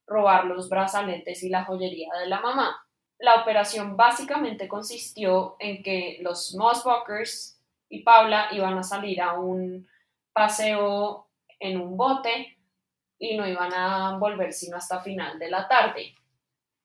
robar 0.08 0.46
los 0.46 0.70
brazaletes 0.70 1.44
y 1.44 1.50
la 1.50 1.64
joyería 1.66 2.10
de 2.20 2.28
la 2.28 2.42
mamá. 2.42 2.85
La 3.20 3.42
operación 3.42 3.96
básicamente 3.96 4.68
consistió 4.68 5.56
en 5.60 5.82
que 5.82 6.20
los 6.22 6.54
Mossbuckers 6.56 7.60
y 7.90 8.04
Paula 8.04 8.50
iban 8.52 8.78
a 8.78 8.84
salir 8.84 9.22
a 9.22 9.34
un 9.40 9.88
paseo 10.34 11.28
en 11.60 11.80
un 11.80 11.96
bote 11.96 12.58
y 13.18 13.38
no 13.38 13.48
iban 13.48 13.74
a 13.74 14.18
volver 14.18 14.52
sino 14.52 14.78
hasta 14.78 15.00
final 15.00 15.40
de 15.40 15.50
la 15.50 15.68
tarde. 15.68 16.16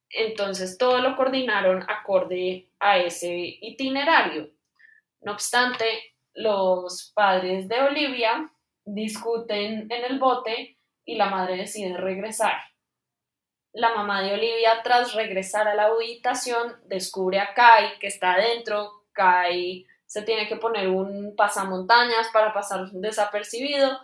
Entonces 0.08 0.78
todo 0.78 1.00
lo 1.00 1.16
coordinaron 1.16 1.84
acorde 1.88 2.68
a 2.78 2.98
ese 2.98 3.58
itinerario. 3.60 4.50
No 5.22 5.32
obstante, 5.32 5.84
los 6.34 7.12
padres 7.14 7.68
de 7.68 7.80
Olivia 7.80 8.50
discuten 8.84 9.90
en 9.90 10.04
el 10.04 10.18
bote 10.18 10.78
y 11.04 11.16
la 11.16 11.26
madre 11.26 11.56
decide 11.56 11.96
regresar. 11.96 12.69
La 13.72 13.94
mamá 13.94 14.22
de 14.22 14.34
Olivia, 14.34 14.82
tras 14.82 15.14
regresar 15.14 15.68
a 15.68 15.74
la 15.74 15.86
habitación, 15.86 16.76
descubre 16.86 17.38
a 17.38 17.54
Kai 17.54 17.98
que 17.98 18.08
está 18.08 18.34
adentro. 18.34 19.04
Kai 19.12 19.86
se 20.06 20.22
tiene 20.22 20.48
que 20.48 20.56
poner 20.56 20.88
un 20.88 21.34
pasamontañas 21.36 22.28
para 22.32 22.52
pasar 22.52 22.90
desapercibido, 22.90 24.00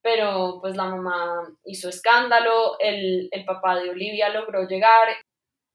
pero 0.00 0.58
pues 0.60 0.76
la 0.76 0.84
mamá 0.84 1.48
hizo 1.64 1.88
escándalo, 1.88 2.78
el, 2.78 3.28
el 3.30 3.44
papá 3.44 3.76
de 3.76 3.90
Olivia 3.90 4.30
logró 4.30 4.66
llegar 4.66 5.08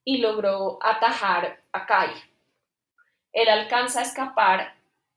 y 0.03 0.17
logró 0.17 0.79
atajar 0.81 1.61
a 1.71 1.85
Kai. 1.85 2.11
Él 3.31 3.49
alcanza 3.49 3.99
a 3.99 4.03
escapar 4.03 4.75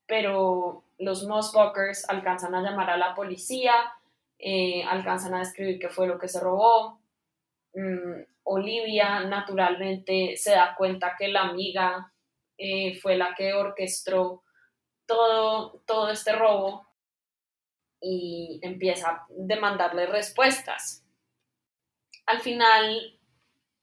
pero 0.09 0.85
los 0.99 1.25
Mossbuckers 1.25 2.09
alcanzan 2.09 2.55
a 2.55 2.63
llamar 2.63 2.91
a 2.91 2.97
la 2.97 3.15
policía, 3.15 3.75
eh, 4.39 4.83
alcanzan 4.83 5.35
a 5.35 5.41
describir 5.41 5.79
qué 5.79 5.91
fue 5.91 6.09
lo 6.09 6.19
que 6.19 6.29
se 6.29 6.41
robó. 6.41 6.99
Mm, 7.75 8.23
Olivia 8.45 9.21
naturalmente 9.21 10.37
se 10.37 10.53
da 10.53 10.75
cuenta 10.77 11.15
que 11.19 11.29
la 11.29 11.43
amiga 11.43 12.13
eh, 12.57 12.99
fue 13.01 13.17
la 13.17 13.35
que 13.35 13.53
orquestó 13.55 14.43
todo, 15.07 15.83
todo 15.87 16.11
este 16.11 16.33
robo 16.33 16.87
y 18.01 18.61
empieza 18.63 19.11
a 19.11 19.27
demandarle 19.31 20.07
respuestas. 20.07 21.05
Al 22.27 22.41
final, 22.41 23.19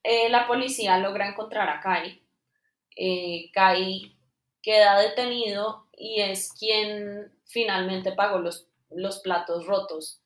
eh, 0.03 0.29
la 0.29 0.47
policía 0.47 0.97
logra 0.99 1.27
encontrar 1.27 1.69
a 1.69 1.79
Kai. 1.79 2.21
Kai 3.53 4.15
queda 4.61 4.99
detenido 4.99 5.87
y 5.93 6.21
es 6.21 6.51
quien 6.53 7.31
finalmente 7.45 8.13
pagó 8.13 8.39
los, 8.39 8.67
los 8.89 9.19
platos 9.19 9.67
rotos, 9.67 10.21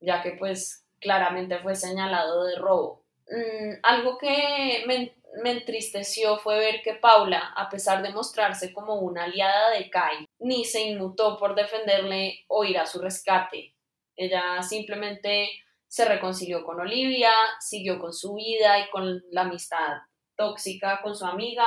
ya 0.00 0.22
que 0.22 0.32
pues 0.32 0.84
claramente 1.00 1.60
fue 1.60 1.76
señalado 1.76 2.44
de 2.44 2.56
robo. 2.56 3.03
Mm, 3.28 3.80
algo 3.82 4.18
que 4.18 4.84
me, 4.86 5.14
me, 5.42 5.50
entristeció 5.52 6.38
fue 6.38 6.58
ver 6.58 6.82
que 6.82 6.94
Paula, 6.94 7.52
a 7.56 7.68
pesar 7.68 8.02
de 8.02 8.12
mostrarse 8.12 8.72
como 8.72 8.96
una 8.96 9.24
aliada 9.24 9.70
de 9.70 9.88
Kai, 9.90 10.26
ni 10.38 10.64
se 10.64 10.82
inmutó 10.82 11.38
por 11.38 11.54
defenderle 11.54 12.44
o 12.48 12.64
ir 12.64 12.78
a 12.78 12.86
su 12.86 13.00
rescate. 13.00 13.74
Ella 14.16 14.62
simplemente 14.62 15.48
se 15.88 16.04
reconcilió 16.04 16.64
con 16.64 16.80
Olivia, 16.80 17.32
siguió 17.60 17.98
con 17.98 18.12
su 18.12 18.34
vida 18.34 18.78
y 18.80 18.90
con 18.90 19.22
la 19.30 19.42
amistad 19.42 19.98
tóxica 20.36 21.00
con 21.02 21.14
su 21.16 21.24
amiga, 21.24 21.64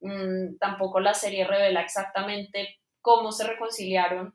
Mm, 0.00 0.56
tampoco 0.58 1.00
la 1.00 1.14
serie 1.14 1.46
revela 1.46 1.82
exactamente 1.82 2.78
cómo 3.02 3.32
se 3.32 3.46
reconciliaron, 3.46 4.34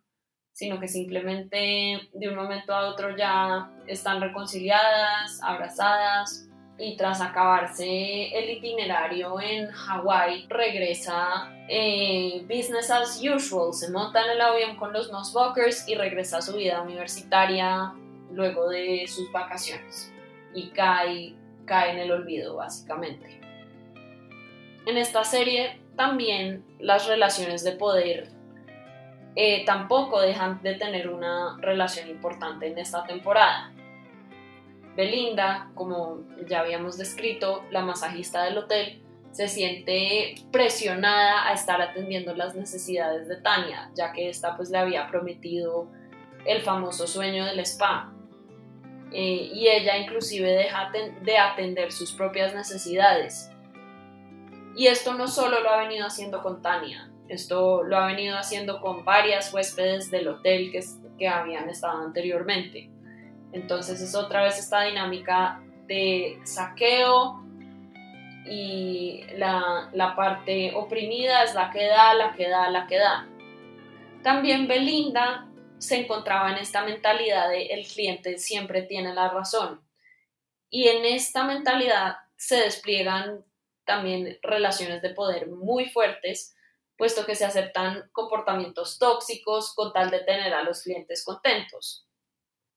sino 0.56 0.80
que 0.80 0.88
simplemente 0.88 2.10
de 2.14 2.30
un 2.30 2.36
momento 2.36 2.74
a 2.74 2.88
otro 2.88 3.16
ya 3.18 3.70
están 3.88 4.22
reconciliadas, 4.22 5.42
abrazadas 5.44 6.48
y 6.78 6.96
tras 6.96 7.20
acabarse 7.20 8.30
el 8.38 8.50
itinerario 8.50 9.42
en 9.42 9.68
Hawái 9.68 10.48
regresa 10.48 11.54
eh, 11.68 12.42
business 12.44 12.90
as 12.90 13.22
usual, 13.22 13.74
se 13.74 13.92
monta 13.92 14.24
en 14.24 14.32
el 14.32 14.42
avión 14.42 14.78
con 14.78 14.94
los 14.94 15.12
Nosbuckers 15.12 15.90
y 15.90 15.96
regresa 15.96 16.38
a 16.38 16.42
su 16.42 16.56
vida 16.56 16.82
universitaria 16.82 17.94
luego 18.32 18.70
de 18.70 19.06
sus 19.08 19.30
vacaciones. 19.34 20.14
y 20.54 20.70
cae, 20.70 21.36
cae 21.66 21.92
en 21.92 22.00
el 22.00 22.12
olvido 22.14 22.56
básicamente. 22.56 23.42
En 24.86 24.98
esta 24.98 25.26
serie 25.26 25.82
también 25.98 26.64
las 26.80 27.08
relaciones 27.08 27.66
de 27.66 27.74
poder 27.74 28.35
eh, 29.36 29.66
tampoco 29.66 30.22
dejan 30.22 30.62
de 30.64 30.76
tener 30.76 31.10
una 31.10 31.58
relación 31.60 32.10
importante 32.10 32.68
en 32.68 32.78
esta 32.78 33.04
temporada. 33.04 33.72
Belinda, 34.96 35.70
como 35.76 36.20
ya 36.48 36.62
habíamos 36.62 36.98
descrito, 36.98 37.64
la 37.70 37.82
masajista 37.82 38.44
del 38.44 38.58
hotel, 38.58 39.02
se 39.32 39.50
siente 39.50 40.36
presionada 40.52 41.50
a 41.50 41.52
estar 41.52 41.82
atendiendo 41.82 42.34
las 42.34 42.56
necesidades 42.56 43.28
de 43.28 43.36
Tania, 43.36 43.92
ya 43.94 44.14
que 44.14 44.30
esta 44.30 44.56
pues 44.56 44.70
le 44.70 44.78
había 44.78 45.10
prometido 45.10 45.90
el 46.46 46.62
famoso 46.62 47.06
sueño 47.06 47.46
del 47.46 47.60
spa. 47.60 48.14
Eh, 49.12 49.50
y 49.54 49.68
ella 49.68 49.98
inclusive 49.98 50.50
deja 50.50 50.90
de 51.22 51.38
atender 51.38 51.92
sus 51.92 52.14
propias 52.14 52.56
necesidades. 52.56 53.52
Y 54.78 54.88
esto 54.88 55.14
no 55.14 55.28
solo 55.28 55.60
lo 55.60 55.70
ha 55.70 55.78
venido 55.78 56.08
haciendo 56.08 56.42
con 56.42 56.62
Tania, 56.62 57.10
esto 57.30 57.84
lo 57.84 57.98
ha 57.98 58.08
venido 58.08 58.38
haciendo 58.38 58.82
con 58.82 59.04
varias 59.04 59.54
huéspedes 59.54 60.12
del 60.12 60.28
hotel 60.28 60.72
que, 60.72 60.84
que 61.18 61.28
habían 61.28 61.70
estado 61.70 62.04
anteriormente. 62.04 62.90
Entonces 63.52 64.02
es 64.02 64.16
otra 64.16 64.44
vez 64.44 64.60
esta 64.60 64.84
dinámica 64.84 65.62
de 65.88 66.40
saqueo 66.44 67.44
y 68.46 69.24
la, 69.38 69.90
la, 69.94 70.16
parte 70.16 70.74
oprimida 70.76 71.44
es 71.44 71.56
la 71.56 71.72
que 71.72 71.88
da, 71.88 72.14
la 72.14 72.34
que 72.34 72.48
da, 72.48 72.70
la 72.70 72.86
que 72.86 72.98
da. 72.98 73.28
También 74.22 74.68
Belinda 74.68 75.48
se 75.78 76.02
encontraba 76.02 76.52
en 76.52 76.58
esta 76.58 76.84
mentalidad 76.84 77.50
de 77.50 77.68
el 77.68 77.88
cliente 77.88 78.38
siempre 78.38 78.84
tiene 78.84 79.14
la 79.14 79.30
razón. 79.30 79.82
Y 80.70 80.88
en 80.88 81.06
esta 81.06 81.44
mentalidad 81.44 82.18
se 82.36 82.58
despliegan 82.58 83.46
también 83.86 84.38
relaciones 84.42 85.02
de 85.02 85.12
poder 85.12 85.48
muy 85.50 85.86
fuertes, 85.86 86.55
puesto 86.98 87.26
que 87.26 87.36
se 87.36 87.46
aceptan 87.46 88.10
comportamientos 88.12 88.98
tóxicos 88.98 89.74
con 89.74 89.92
tal 89.94 90.10
de 90.10 90.20
tener 90.20 90.54
a 90.54 90.64
los 90.64 90.82
clientes 90.82 91.24
contentos. 91.24 92.06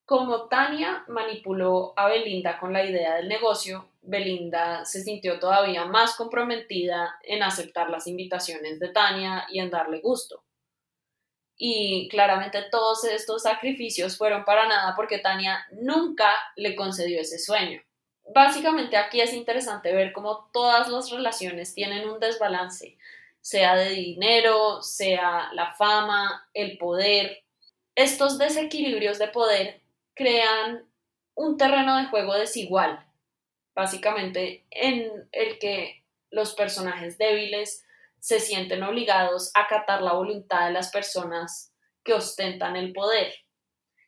Como 0.04 0.48
Tania 0.48 1.04
manipuló 1.08 1.92
a 1.94 2.08
Belinda 2.08 2.58
con 2.58 2.72
la 2.72 2.84
idea 2.84 3.16
del 3.16 3.28
negocio, 3.28 3.90
Belinda 4.00 4.84
se 4.84 5.02
sintió 5.02 5.38
todavía 5.38 5.84
más 5.84 6.16
comprometida 6.16 7.18
en 7.22 7.42
aceptar 7.42 7.90
las 7.90 8.06
invitaciones 8.06 8.80
de 8.80 8.88
Tania 8.88 9.46
y 9.50 9.60
en 9.60 9.70
darle 9.70 10.00
gusto. 10.00 10.42
Y 11.56 12.08
claramente 12.08 12.62
todos 12.70 13.04
estos 13.04 13.42
sacrificios 13.42 14.16
fueron 14.16 14.44
para 14.44 14.66
nada 14.66 14.94
porque 14.96 15.18
Tania 15.18 15.66
nunca 15.72 16.32
le 16.56 16.74
concedió 16.74 17.20
ese 17.20 17.38
sueño. 17.38 17.82
Básicamente 18.34 18.96
aquí 18.96 19.20
es 19.20 19.32
interesante 19.32 19.92
ver 19.92 20.12
cómo 20.12 20.50
todas 20.52 20.88
las 20.88 21.10
relaciones 21.10 21.74
tienen 21.74 22.08
un 22.08 22.20
desbalance, 22.20 22.97
sea 23.48 23.76
de 23.76 23.88
dinero, 23.88 24.82
sea 24.82 25.50
la 25.54 25.72
fama, 25.72 26.46
el 26.52 26.76
poder. 26.76 27.44
Estos 27.94 28.36
desequilibrios 28.36 29.18
de 29.18 29.28
poder 29.28 29.80
crean 30.12 30.86
un 31.34 31.56
terreno 31.56 31.96
de 31.96 32.08
juego 32.08 32.34
desigual, 32.34 33.06
básicamente 33.74 34.66
en 34.70 35.30
el 35.32 35.58
que 35.58 36.04
los 36.30 36.54
personajes 36.54 37.16
débiles 37.16 37.86
se 38.20 38.38
sienten 38.38 38.82
obligados 38.82 39.50
a 39.54 39.62
acatar 39.62 40.02
la 40.02 40.12
voluntad 40.12 40.66
de 40.66 40.74
las 40.74 40.90
personas 40.90 41.72
que 42.04 42.12
ostentan 42.12 42.76
el 42.76 42.92
poder, 42.92 43.32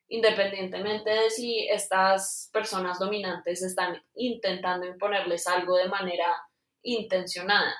independientemente 0.08 1.08
de 1.08 1.30
si 1.30 1.66
estas 1.66 2.50
personas 2.52 2.98
dominantes 2.98 3.62
están 3.62 4.04
intentando 4.16 4.86
imponerles 4.86 5.46
algo 5.46 5.78
de 5.78 5.88
manera 5.88 6.36
intencionada. 6.82 7.74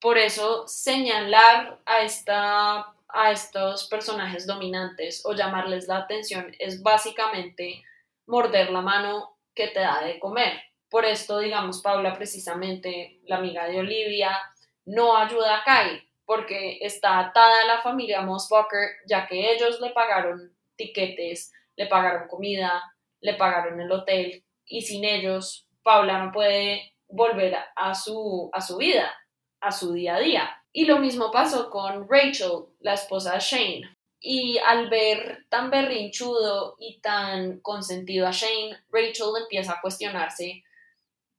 Por 0.00 0.16
eso 0.16 0.66
señalar 0.66 1.78
a, 1.84 2.00
esta, 2.00 2.94
a 3.08 3.30
estos 3.30 3.86
personajes 3.88 4.46
dominantes 4.46 5.22
o 5.26 5.34
llamarles 5.34 5.88
la 5.88 5.98
atención 5.98 6.54
es 6.58 6.82
básicamente 6.82 7.84
morder 8.26 8.70
la 8.70 8.80
mano 8.80 9.36
que 9.54 9.68
te 9.68 9.80
da 9.80 10.02
de 10.02 10.18
comer. 10.18 10.60
Por 10.88 11.04
esto, 11.04 11.38
digamos, 11.38 11.82
Paula, 11.82 12.14
precisamente 12.14 13.20
la 13.24 13.36
amiga 13.36 13.66
de 13.66 13.78
Olivia, 13.78 14.38
no 14.86 15.16
ayuda 15.16 15.58
a 15.58 15.64
Kai 15.64 16.02
porque 16.24 16.78
está 16.80 17.18
atada 17.18 17.62
a 17.62 17.66
la 17.66 17.82
familia 17.82 18.22
Mossbucker, 18.22 18.88
ya 19.06 19.26
que 19.26 19.52
ellos 19.52 19.80
le 19.80 19.90
pagaron 19.90 20.56
tiquetes, 20.76 21.52
le 21.76 21.86
pagaron 21.86 22.28
comida, 22.28 22.82
le 23.20 23.34
pagaron 23.34 23.80
el 23.80 23.90
hotel 23.90 24.44
y 24.64 24.82
sin 24.82 25.04
ellos 25.04 25.66
Paula 25.82 26.24
no 26.24 26.32
puede 26.32 26.94
volver 27.08 27.56
a 27.74 27.94
su, 27.94 28.48
a 28.52 28.60
su 28.60 28.76
vida, 28.76 29.12
a 29.60 29.72
su 29.72 29.92
día 29.92 30.16
a 30.16 30.20
día. 30.20 30.62
Y 30.72 30.86
lo 30.86 30.98
mismo 30.98 31.30
pasó 31.30 31.70
con 31.70 32.08
Rachel, 32.08 32.66
la 32.80 32.94
esposa 32.94 33.34
de 33.34 33.40
Shane. 33.40 33.96
Y 34.20 34.58
al 34.58 34.90
ver 34.90 35.46
tan 35.48 35.70
berrinchudo 35.70 36.76
y 36.78 37.00
tan 37.00 37.60
consentido 37.60 38.26
a 38.26 38.32
Shane, 38.32 38.76
Rachel 38.90 39.28
empieza 39.40 39.72
a 39.72 39.80
cuestionarse 39.80 40.62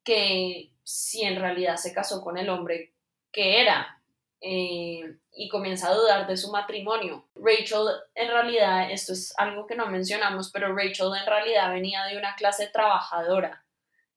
que 0.03 0.71
si 0.83 1.23
en 1.23 1.39
realidad 1.39 1.77
se 1.77 1.93
casó 1.93 2.21
con 2.21 2.37
el 2.37 2.49
hombre 2.49 2.93
que 3.31 3.61
era 3.61 4.01
eh, 4.41 5.17
y 5.33 5.47
comienza 5.47 5.89
a 5.89 5.93
dudar 5.93 6.27
de 6.27 6.35
su 6.35 6.51
matrimonio. 6.51 7.27
Rachel 7.35 7.87
en 8.15 8.27
realidad, 8.27 8.91
esto 8.91 9.13
es 9.13 9.33
algo 9.37 9.67
que 9.67 9.75
no 9.75 9.85
mencionamos, 9.85 10.51
pero 10.51 10.75
Rachel 10.75 11.11
en 11.19 11.27
realidad 11.27 11.71
venía 11.71 12.03
de 12.05 12.17
una 12.17 12.35
clase 12.35 12.67
trabajadora 12.67 13.63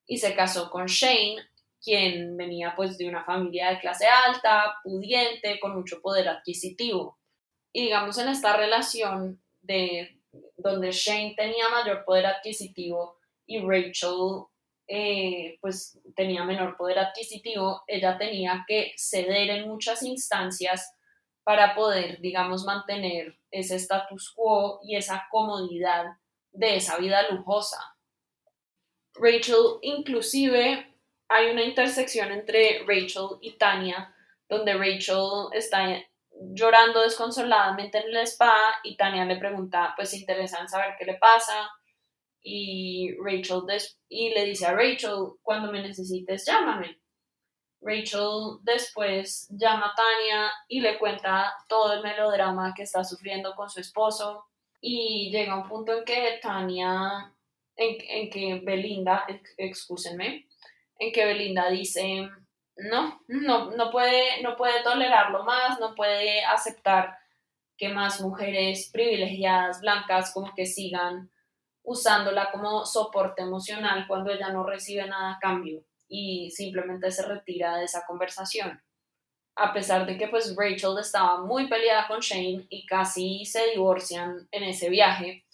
y 0.07 0.17
se 0.17 0.35
casó 0.35 0.69
con 0.69 0.87
Shane, 0.87 1.37
quien 1.85 2.35
venía 2.35 2.73
pues 2.75 2.97
de 2.97 3.07
una 3.07 3.23
familia 3.23 3.69
de 3.69 3.79
clase 3.79 4.07
alta, 4.07 4.75
pudiente, 4.83 5.59
con 5.59 5.75
mucho 5.75 6.01
poder 6.01 6.27
adquisitivo. 6.27 7.19
Y 7.71 7.83
digamos 7.83 8.17
en 8.17 8.29
esta 8.29 8.57
relación 8.57 9.39
de 9.61 10.19
donde 10.57 10.91
Shane 10.91 11.35
tenía 11.37 11.69
mayor 11.69 12.03
poder 12.03 12.25
adquisitivo 12.25 13.19
y 13.45 13.59
Rachel 13.61 14.47
eh, 14.87 15.57
pues 15.61 15.99
tenía 16.15 16.43
menor 16.43 16.75
poder 16.75 16.99
adquisitivo, 16.99 17.83
ella 17.87 18.17
tenía 18.17 18.65
que 18.67 18.93
ceder 18.97 19.49
en 19.49 19.67
muchas 19.67 20.01
instancias 20.03 20.93
para 21.43 21.75
poder, 21.75 22.19
digamos, 22.21 22.63
mantener 22.65 23.37
ese 23.51 23.75
status 23.75 24.31
quo 24.31 24.79
y 24.83 24.95
esa 24.95 25.27
comodidad 25.29 26.05
de 26.51 26.77
esa 26.77 26.97
vida 26.97 27.29
lujosa. 27.29 27.77
Rachel, 29.13 29.79
inclusive, 29.81 30.94
hay 31.27 31.51
una 31.51 31.63
intersección 31.63 32.31
entre 32.31 32.83
Rachel 32.87 33.37
y 33.41 33.57
Tania, 33.57 34.13
donde 34.47 34.73
Rachel 34.73 35.47
está 35.53 36.01
llorando 36.53 37.01
desconsoladamente 37.01 37.97
en 37.97 38.15
el 38.15 38.17
spa 38.27 38.55
y 38.83 38.97
Tania 38.97 39.25
le 39.25 39.37
pregunta, 39.37 39.93
pues 39.95 40.13
interesa 40.13 40.59
en 40.59 40.69
saber 40.69 40.95
qué 40.99 41.05
le 41.05 41.15
pasa 41.15 41.69
y 42.41 43.15
Rachel 43.23 43.63
y 44.07 44.29
le 44.29 44.45
dice 44.45 44.67
a 44.67 44.73
Rachel, 44.73 45.33
cuando 45.41 45.71
me 45.71 45.81
necesites, 45.81 46.45
llámame. 46.45 46.99
Rachel 47.81 48.59
después 48.61 49.47
llama 49.49 49.87
a 49.87 49.95
Tania 49.95 50.51
y 50.67 50.79
le 50.79 50.97
cuenta 50.97 51.53
todo 51.67 51.93
el 51.93 52.03
melodrama 52.03 52.73
que 52.75 52.83
está 52.83 53.03
sufriendo 53.03 53.53
con 53.55 53.69
su 53.69 53.79
esposo 53.79 54.45
y 54.79 55.31
llega 55.31 55.55
un 55.55 55.67
punto 55.67 55.97
en 55.97 56.05
que 56.05 56.39
Tania, 56.41 57.33
en, 57.75 58.29
que 58.29 58.61
Belinda, 58.63 59.25
excúsenme, 59.57 60.47
en 60.99 61.11
que 61.11 61.25
Belinda 61.25 61.69
dice, 61.69 62.29
no, 62.77 63.21
no, 63.27 63.71
no, 63.71 63.91
puede, 63.91 64.41
no 64.41 64.55
puede 64.55 64.83
tolerarlo 64.83 65.43
más, 65.43 65.79
no 65.79 65.95
puede 65.95 66.43
aceptar 66.43 67.17
que 67.77 67.89
más 67.89 68.21
mujeres 68.21 68.89
privilegiadas, 68.91 69.81
blancas, 69.81 70.33
como 70.33 70.53
que 70.55 70.65
sigan 70.65 71.29
usándola 71.83 72.51
como 72.51 72.85
soporte 72.85 73.43
emocional 73.43 74.05
cuando 74.07 74.31
ella 74.31 74.49
no 74.49 74.63
recibe 74.65 75.07
nada 75.07 75.33
a 75.33 75.39
cambio 75.39 75.83
y 76.07 76.49
simplemente 76.51 77.11
se 77.11 77.25
retira 77.25 77.77
de 77.77 77.85
esa 77.85 78.05
conversación. 78.05 78.81
A 79.55 79.71
pesar 79.71 80.05
de 80.05 80.17
que 80.17 80.27
pues 80.27 80.53
Rachel 80.57 80.97
estaba 80.99 81.41
muy 81.41 81.67
peleada 81.67 82.07
con 82.07 82.19
Shane 82.19 82.65
y 82.69 82.85
casi 82.85 83.45
se 83.45 83.71
divorcian 83.71 84.47
en 84.51 84.63
ese 84.63 84.89
viaje, 84.89 85.45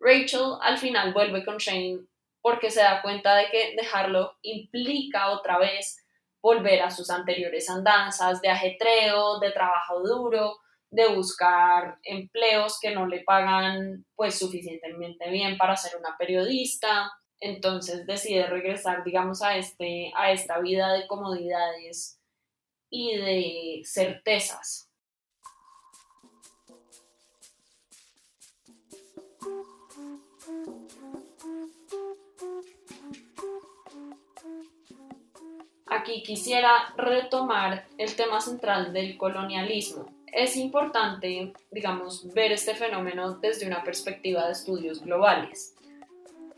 Rachel 0.00 0.54
al 0.60 0.78
final 0.78 1.12
vuelve 1.12 1.44
con 1.44 1.58
Shane 1.58 2.00
porque 2.44 2.70
se 2.70 2.80
da 2.80 3.00
cuenta 3.00 3.34
de 3.36 3.46
que 3.50 3.74
dejarlo 3.74 4.36
implica 4.42 5.30
otra 5.30 5.58
vez 5.58 5.96
volver 6.42 6.82
a 6.82 6.90
sus 6.90 7.08
anteriores 7.08 7.70
andanzas 7.70 8.42
de 8.42 8.50
ajetreo, 8.50 9.38
de 9.40 9.50
trabajo 9.50 10.06
duro, 10.06 10.58
de 10.90 11.06
buscar 11.08 11.96
empleos 12.02 12.78
que 12.78 12.90
no 12.90 13.06
le 13.06 13.24
pagan 13.24 14.04
pues 14.14 14.38
suficientemente 14.38 15.30
bien 15.30 15.56
para 15.56 15.74
ser 15.74 15.96
una 15.98 16.18
periodista. 16.18 17.10
Entonces 17.40 18.06
decide 18.06 18.46
regresar, 18.46 19.04
digamos, 19.04 19.40
a, 19.40 19.56
este, 19.56 20.12
a 20.14 20.30
esta 20.30 20.58
vida 20.58 20.92
de 20.92 21.06
comodidades 21.06 22.20
y 22.90 23.16
de 23.16 23.80
certezas. 23.84 24.90
Aquí 35.96 36.24
quisiera 36.24 36.92
retomar 36.96 37.86
el 37.98 38.16
tema 38.16 38.40
central 38.40 38.92
del 38.92 39.16
colonialismo. 39.16 40.06
Es 40.26 40.56
importante, 40.56 41.52
digamos, 41.70 42.34
ver 42.34 42.50
este 42.50 42.74
fenómeno 42.74 43.36
desde 43.36 43.68
una 43.68 43.84
perspectiva 43.84 44.44
de 44.44 44.52
estudios 44.52 45.02
globales, 45.02 45.76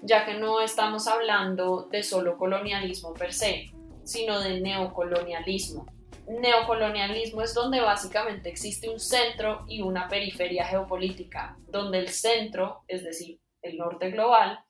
ya 0.01 0.25
que 0.25 0.38
no 0.38 0.62
estamos 0.62 1.07
hablando 1.07 1.83
de 1.83 2.03
solo 2.03 2.38
colonialismo 2.38 3.12
per 3.12 3.35
se, 3.35 3.66
sino 4.05 4.40
de 4.40 4.59
neocolonialismo. 4.62 5.85
Neocolonialismo 6.27 7.42
es 7.42 7.53
donde 7.53 7.83
básicamente 7.83 8.49
existe 8.49 8.88
un 8.88 8.99
centro 8.99 9.66
y 9.68 9.83
una 9.83 10.09
periferia 10.09 10.64
geopolítica, 10.64 11.59
donde 11.68 11.99
el 11.99 12.09
centro, 12.09 12.85
es 12.88 13.05
decir, 13.05 13.38
el 13.61 13.77
norte 13.77 14.11
global, 14.11 14.61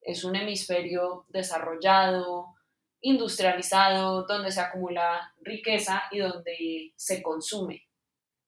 es 0.00 0.22
un 0.22 0.36
hemisferio 0.36 1.26
desarrollado, 1.28 2.54
industrializado, 3.02 4.26
donde 4.26 4.50
se 4.50 4.60
acumula 4.60 5.34
riqueza 5.42 6.04
y 6.10 6.18
donde 6.18 6.92
se 6.96 7.22
consume. 7.22 7.86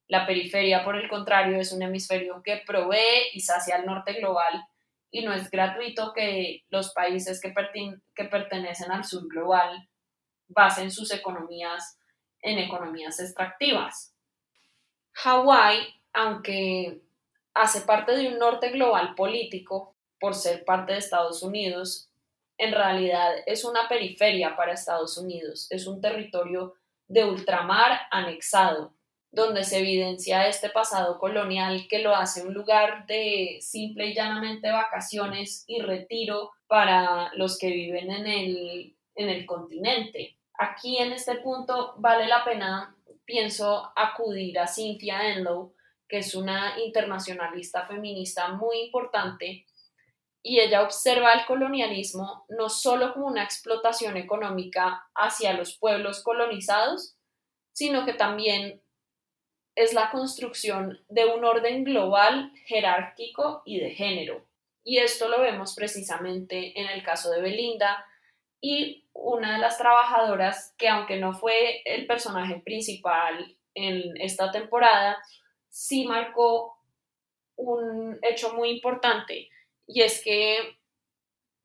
La 0.06 0.26
periferia, 0.26 0.84
por 0.84 0.96
el 0.96 1.08
contrario, 1.08 1.58
es 1.58 1.72
un 1.72 1.82
hemisferio 1.82 2.42
que 2.42 2.62
provee 2.66 3.30
y 3.32 3.40
sacia 3.40 3.76
al 3.76 3.86
norte 3.86 4.14
global 4.14 4.64
y 5.10 5.24
no 5.24 5.32
es 5.32 5.48
gratuito 5.50 6.12
que 6.12 6.64
los 6.70 6.92
países 6.92 7.40
que, 7.40 7.54
pertenecen 8.26 8.90
al 8.90 9.04
sur 9.04 9.28
global 9.28 9.88
basen 10.48 10.90
sus 10.90 11.12
economías 11.12 11.98
en 12.42 12.58
economías 12.58 13.20
extractivas. 13.20 14.12
Hawái, 15.12 15.86
aunque 16.12 17.00
hace 17.54 17.82
parte 17.82 18.16
de 18.16 18.26
un 18.26 18.38
norte 18.38 18.70
global 18.70 19.14
político 19.14 19.94
por 20.18 20.34
ser 20.34 20.64
parte 20.64 20.92
de 20.92 20.98
Estados 20.98 21.44
Unidos, 21.44 22.10
en 22.58 22.72
realidad 22.72 23.34
es 23.46 23.64
una 23.64 23.88
periferia 23.88 24.56
para 24.56 24.72
Estados 24.72 25.18
Unidos, 25.18 25.66
es 25.70 25.86
un 25.86 26.00
territorio 26.00 26.74
de 27.08 27.24
ultramar 27.24 28.00
anexado, 28.10 28.94
donde 29.30 29.64
se 29.64 29.80
evidencia 29.80 30.46
este 30.46 30.70
pasado 30.70 31.18
colonial 31.18 31.86
que 31.88 31.98
lo 31.98 32.14
hace 32.14 32.46
un 32.46 32.54
lugar 32.54 33.06
de 33.06 33.58
simple 33.60 34.06
y 34.06 34.14
llanamente 34.14 34.70
vacaciones 34.70 35.64
y 35.66 35.80
retiro 35.80 36.52
para 36.68 37.32
los 37.34 37.58
que 37.58 37.68
viven 37.70 38.10
en 38.10 38.26
el, 38.26 38.96
en 39.16 39.28
el 39.28 39.44
continente. 39.44 40.36
Aquí 40.56 40.98
en 40.98 41.12
este 41.12 41.34
punto 41.36 41.94
vale 41.98 42.28
la 42.28 42.44
pena, 42.44 42.96
pienso, 43.24 43.92
acudir 43.96 44.58
a 44.60 44.68
Cynthia 44.68 45.34
Enlow, 45.34 45.74
que 46.08 46.18
es 46.18 46.34
una 46.36 46.78
internacionalista 46.78 47.86
feminista 47.86 48.48
muy 48.48 48.82
importante, 48.82 49.66
y 50.46 50.60
ella 50.60 50.82
observa 50.82 51.32
el 51.32 51.46
colonialismo 51.46 52.44
no 52.50 52.68
solo 52.68 53.14
como 53.14 53.28
una 53.28 53.42
explotación 53.42 54.18
económica 54.18 55.08
hacia 55.14 55.54
los 55.54 55.78
pueblos 55.78 56.22
colonizados, 56.22 57.16
sino 57.72 58.04
que 58.04 58.12
también 58.12 58.82
es 59.74 59.94
la 59.94 60.10
construcción 60.10 61.02
de 61.08 61.24
un 61.24 61.46
orden 61.46 61.82
global, 61.82 62.52
jerárquico 62.66 63.62
y 63.64 63.80
de 63.80 63.92
género. 63.92 64.44
Y 64.84 64.98
esto 64.98 65.28
lo 65.28 65.40
vemos 65.40 65.74
precisamente 65.74 66.78
en 66.78 66.90
el 66.90 67.02
caso 67.02 67.30
de 67.30 67.40
Belinda, 67.40 68.04
y 68.60 69.06
una 69.14 69.54
de 69.54 69.58
las 69.60 69.78
trabajadoras 69.78 70.74
que 70.76 70.88
aunque 70.88 71.16
no 71.16 71.32
fue 71.32 71.80
el 71.86 72.06
personaje 72.06 72.60
principal 72.62 73.56
en 73.74 74.20
esta 74.20 74.50
temporada, 74.50 75.16
sí 75.70 76.06
marcó 76.06 76.76
un 77.56 78.18
hecho 78.22 78.52
muy 78.52 78.68
importante 78.68 79.48
y 79.86 80.02
es 80.02 80.22
que 80.22 80.78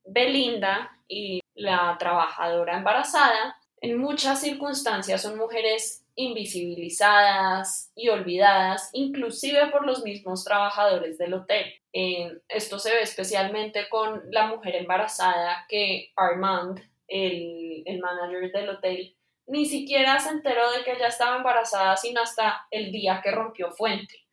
Belinda 0.05 0.97
y 1.07 1.41
la 1.55 1.95
trabajadora 1.99 2.77
embarazada 2.77 3.59
en 3.81 3.97
muchas 3.97 4.41
circunstancias 4.41 5.21
son 5.21 5.37
mujeres 5.37 6.05
invisibilizadas 6.15 7.91
y 7.95 8.09
olvidadas, 8.09 8.89
inclusive 8.91 9.67
por 9.67 9.85
los 9.85 10.03
mismos 10.03 10.43
trabajadores 10.43 11.17
del 11.17 11.33
hotel. 11.33 11.65
Eh, 11.93 12.39
esto 12.49 12.77
se 12.77 12.93
ve 12.93 13.01
especialmente 13.01 13.87
con 13.87 14.23
la 14.31 14.47
mujer 14.47 14.75
embarazada 14.75 15.65
que 15.69 16.11
Armand, 16.17 16.81
el, 17.07 17.83
el 17.85 17.99
manager 17.99 18.51
del 18.51 18.69
hotel, 18.69 19.15
ni 19.47 19.65
siquiera 19.65 20.19
se 20.19 20.29
enteró 20.29 20.71
de 20.71 20.83
que 20.83 20.91
ella 20.91 21.07
estaba 21.07 21.37
embarazada 21.37 21.95
sino 21.95 22.21
hasta 22.21 22.67
el 22.69 22.91
día 22.91 23.21
que 23.23 23.31
rompió 23.31 23.71
fuente. 23.71 24.27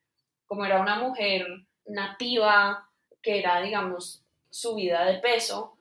Como 0.47 0.65
era 0.65 0.81
una 0.81 0.97
mujer 0.97 1.47
nativa, 1.87 2.89
que 3.27 3.41
era, 3.41 3.61
digamos, 3.61 4.23
subida 4.51 5.05
de 5.05 5.19
peso, 5.19 5.77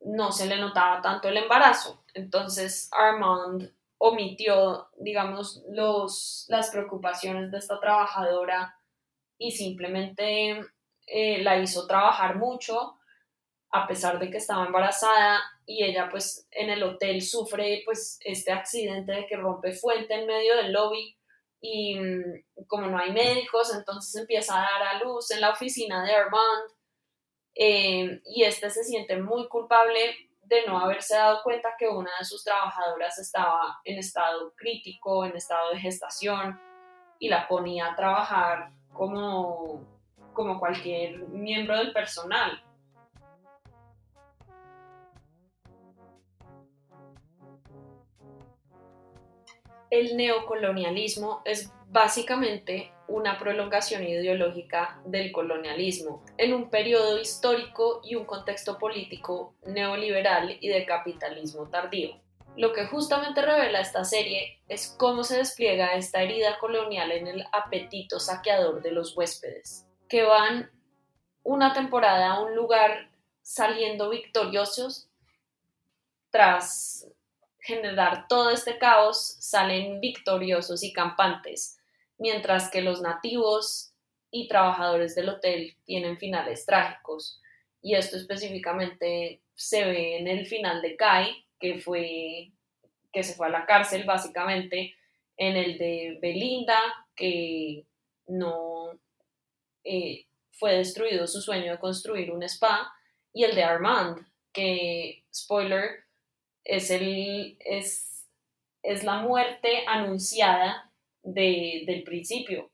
no 0.00 0.32
se 0.32 0.46
le 0.46 0.56
notaba 0.56 1.00
tanto 1.00 1.28
el 1.28 1.36
embarazo. 1.36 2.02
Entonces 2.14 2.90
Armand 2.90 3.72
omitió, 3.98 4.88
digamos, 4.98 5.62
los, 5.70 6.46
las 6.48 6.70
preocupaciones 6.70 7.52
de 7.52 7.58
esta 7.58 7.78
trabajadora 7.78 8.76
y 9.38 9.52
simplemente 9.52 10.66
eh, 11.06 11.44
la 11.44 11.58
hizo 11.58 11.86
trabajar 11.86 12.34
mucho 12.34 12.98
a 13.70 13.86
pesar 13.86 14.18
de 14.18 14.28
que 14.28 14.38
estaba 14.38 14.66
embarazada 14.66 15.40
y 15.64 15.84
ella 15.84 16.08
pues 16.10 16.48
en 16.50 16.70
el 16.70 16.82
hotel 16.82 17.22
sufre 17.22 17.82
pues 17.84 18.18
este 18.24 18.50
accidente 18.50 19.12
de 19.12 19.26
que 19.26 19.36
rompe 19.36 19.72
fuente 19.72 20.12
en 20.12 20.26
medio 20.26 20.56
del 20.56 20.72
lobby 20.72 21.17
y 21.60 21.98
mm, 21.98 22.66
como 22.66 22.86
no 22.86 22.98
hay 22.98 23.12
médicos 23.12 23.74
entonces 23.74 24.14
empieza 24.20 24.56
a 24.56 24.62
dar 24.62 24.82
a 24.82 25.02
luz 25.02 25.30
en 25.30 25.40
la 25.40 25.50
oficina 25.50 26.04
de 26.04 26.14
Armand 26.14 26.70
eh, 27.54 28.20
y 28.24 28.44
este 28.44 28.70
se 28.70 28.84
siente 28.84 29.16
muy 29.16 29.48
culpable 29.48 30.28
de 30.48 30.66
no 30.66 30.78
haberse 30.78 31.14
dado 31.14 31.42
cuenta 31.42 31.70
que 31.78 31.88
una 31.88 32.10
de 32.18 32.24
sus 32.24 32.42
trabajadoras 32.42 33.18
estaba 33.18 33.80
en 33.84 33.98
estado 33.98 34.54
crítico, 34.56 35.24
en 35.24 35.36
estado 35.36 35.70
de 35.70 35.78
gestación, 35.78 36.58
y 37.18 37.28
la 37.28 37.46
ponía 37.46 37.86
a 37.86 37.96
trabajar 37.96 38.70
como, 38.92 39.84
como 40.32 40.58
cualquier 40.58 41.18
miembro 41.28 41.76
del 41.76 41.92
personal. 41.92 42.62
El 49.90 50.16
neocolonialismo 50.16 51.40
es 51.44 51.72
básicamente 51.86 52.92
una 53.06 53.38
prolongación 53.38 54.04
ideológica 54.04 55.00
del 55.06 55.32
colonialismo 55.32 56.22
en 56.36 56.52
un 56.52 56.68
periodo 56.68 57.18
histórico 57.18 58.02
y 58.04 58.14
un 58.14 58.26
contexto 58.26 58.78
político 58.78 59.54
neoliberal 59.64 60.58
y 60.60 60.68
de 60.68 60.84
capitalismo 60.84 61.68
tardío. 61.68 62.20
Lo 62.56 62.72
que 62.72 62.86
justamente 62.86 63.40
revela 63.40 63.80
esta 63.80 64.04
serie 64.04 64.60
es 64.68 64.94
cómo 64.98 65.24
se 65.24 65.38
despliega 65.38 65.94
esta 65.94 66.22
herida 66.22 66.58
colonial 66.58 67.12
en 67.12 67.26
el 67.26 67.44
apetito 67.52 68.20
saqueador 68.20 68.82
de 68.82 68.92
los 68.92 69.16
huéspedes, 69.16 69.86
que 70.08 70.24
van 70.24 70.70
una 71.44 71.72
temporada 71.72 72.32
a 72.32 72.40
un 72.42 72.54
lugar 72.54 73.10
saliendo 73.40 74.10
victoriosos 74.10 75.08
tras 76.30 77.08
generar 77.68 78.26
todo 78.28 78.48
este 78.48 78.78
caos, 78.78 79.36
salen 79.40 80.00
victoriosos 80.00 80.82
y 80.82 80.92
campantes 80.94 81.78
mientras 82.16 82.70
que 82.70 82.80
los 82.80 83.02
nativos 83.02 83.92
y 84.30 84.48
trabajadores 84.48 85.14
del 85.14 85.28
hotel 85.28 85.76
tienen 85.84 86.18
finales 86.18 86.64
trágicos. 86.66 87.40
Y 87.82 87.94
esto 87.94 88.16
específicamente 88.16 89.42
se 89.54 89.84
ve 89.84 90.18
en 90.18 90.28
el 90.28 90.46
final 90.46 90.80
de 90.82 90.96
Kai, 90.96 91.46
que 91.60 91.78
fue 91.78 92.50
que 93.12 93.22
se 93.22 93.34
fue 93.34 93.46
a 93.46 93.50
la 93.50 93.66
cárcel 93.66 94.04
básicamente, 94.04 94.94
en 95.36 95.56
el 95.56 95.78
de 95.78 96.18
Belinda, 96.20 96.78
que 97.14 97.84
no 98.26 98.98
eh, 99.84 100.26
fue 100.52 100.76
destruido 100.76 101.26
su 101.26 101.40
sueño 101.40 101.72
de 101.72 101.78
construir 101.78 102.30
un 102.30 102.42
spa, 102.42 102.92
y 103.32 103.44
el 103.44 103.54
de 103.54 103.62
Armand, 103.62 104.26
que, 104.52 105.24
spoiler, 105.32 106.07
es, 106.68 106.90
el, 106.90 107.56
es, 107.60 108.28
es 108.82 109.02
la 109.02 109.22
muerte 109.22 109.84
anunciada 109.88 110.92
del 111.22 112.02
principio. 112.04 112.70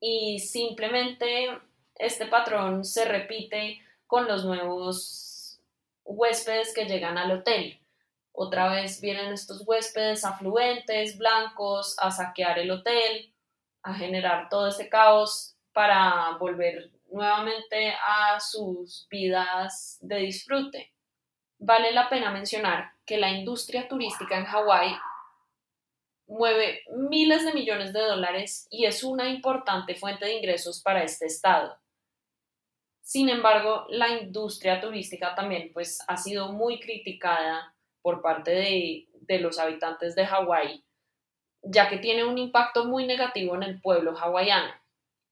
Y 0.00 0.40
simplemente 0.40 1.48
este 1.96 2.26
patrón 2.26 2.84
se 2.84 3.04
repite 3.04 3.80
con 4.06 4.26
los 4.26 4.44
nuevos 4.44 5.60
huéspedes 6.04 6.74
que 6.74 6.86
llegan 6.86 7.18
al 7.18 7.32
hotel. 7.32 7.78
Otra 8.32 8.70
vez 8.70 9.00
vienen 9.00 9.32
estos 9.32 9.62
huéspedes 9.66 10.24
afluentes, 10.24 11.18
blancos, 11.18 11.96
a 11.98 12.10
saquear 12.10 12.58
el 12.58 12.70
hotel, 12.70 13.32
a 13.82 13.94
generar 13.94 14.48
todo 14.48 14.68
este 14.68 14.88
caos 14.88 15.56
para 15.72 16.36
volver 16.38 16.90
nuevamente 17.10 17.90
a 17.90 18.38
sus 18.40 19.06
vidas 19.10 19.98
de 20.00 20.16
disfrute. 20.18 20.92
Vale 21.58 21.92
la 21.92 22.08
pena 22.08 22.30
mencionar 22.30 22.92
que 23.04 23.18
la 23.18 23.30
industria 23.30 23.88
turística 23.88 24.38
en 24.38 24.44
Hawái 24.44 24.96
mueve 26.28 26.82
miles 26.94 27.44
de 27.44 27.52
millones 27.52 27.92
de 27.92 28.00
dólares 28.00 28.68
y 28.70 28.84
es 28.84 29.02
una 29.02 29.28
importante 29.28 29.94
fuente 29.94 30.26
de 30.26 30.36
ingresos 30.36 30.80
para 30.82 31.02
este 31.02 31.26
estado. 31.26 31.76
Sin 33.02 33.28
embargo, 33.28 33.86
la 33.88 34.08
industria 34.08 34.80
turística 34.80 35.34
también 35.34 35.72
pues, 35.72 35.98
ha 36.06 36.16
sido 36.16 36.52
muy 36.52 36.78
criticada 36.78 37.74
por 38.02 38.20
parte 38.20 38.50
de, 38.50 39.08
de 39.12 39.38
los 39.40 39.58
habitantes 39.58 40.14
de 40.14 40.26
Hawái, 40.26 40.84
ya 41.62 41.88
que 41.88 41.98
tiene 41.98 42.24
un 42.24 42.38
impacto 42.38 42.84
muy 42.84 43.06
negativo 43.06 43.54
en 43.56 43.62
el 43.62 43.80
pueblo 43.80 44.16
hawaiano. 44.16 44.72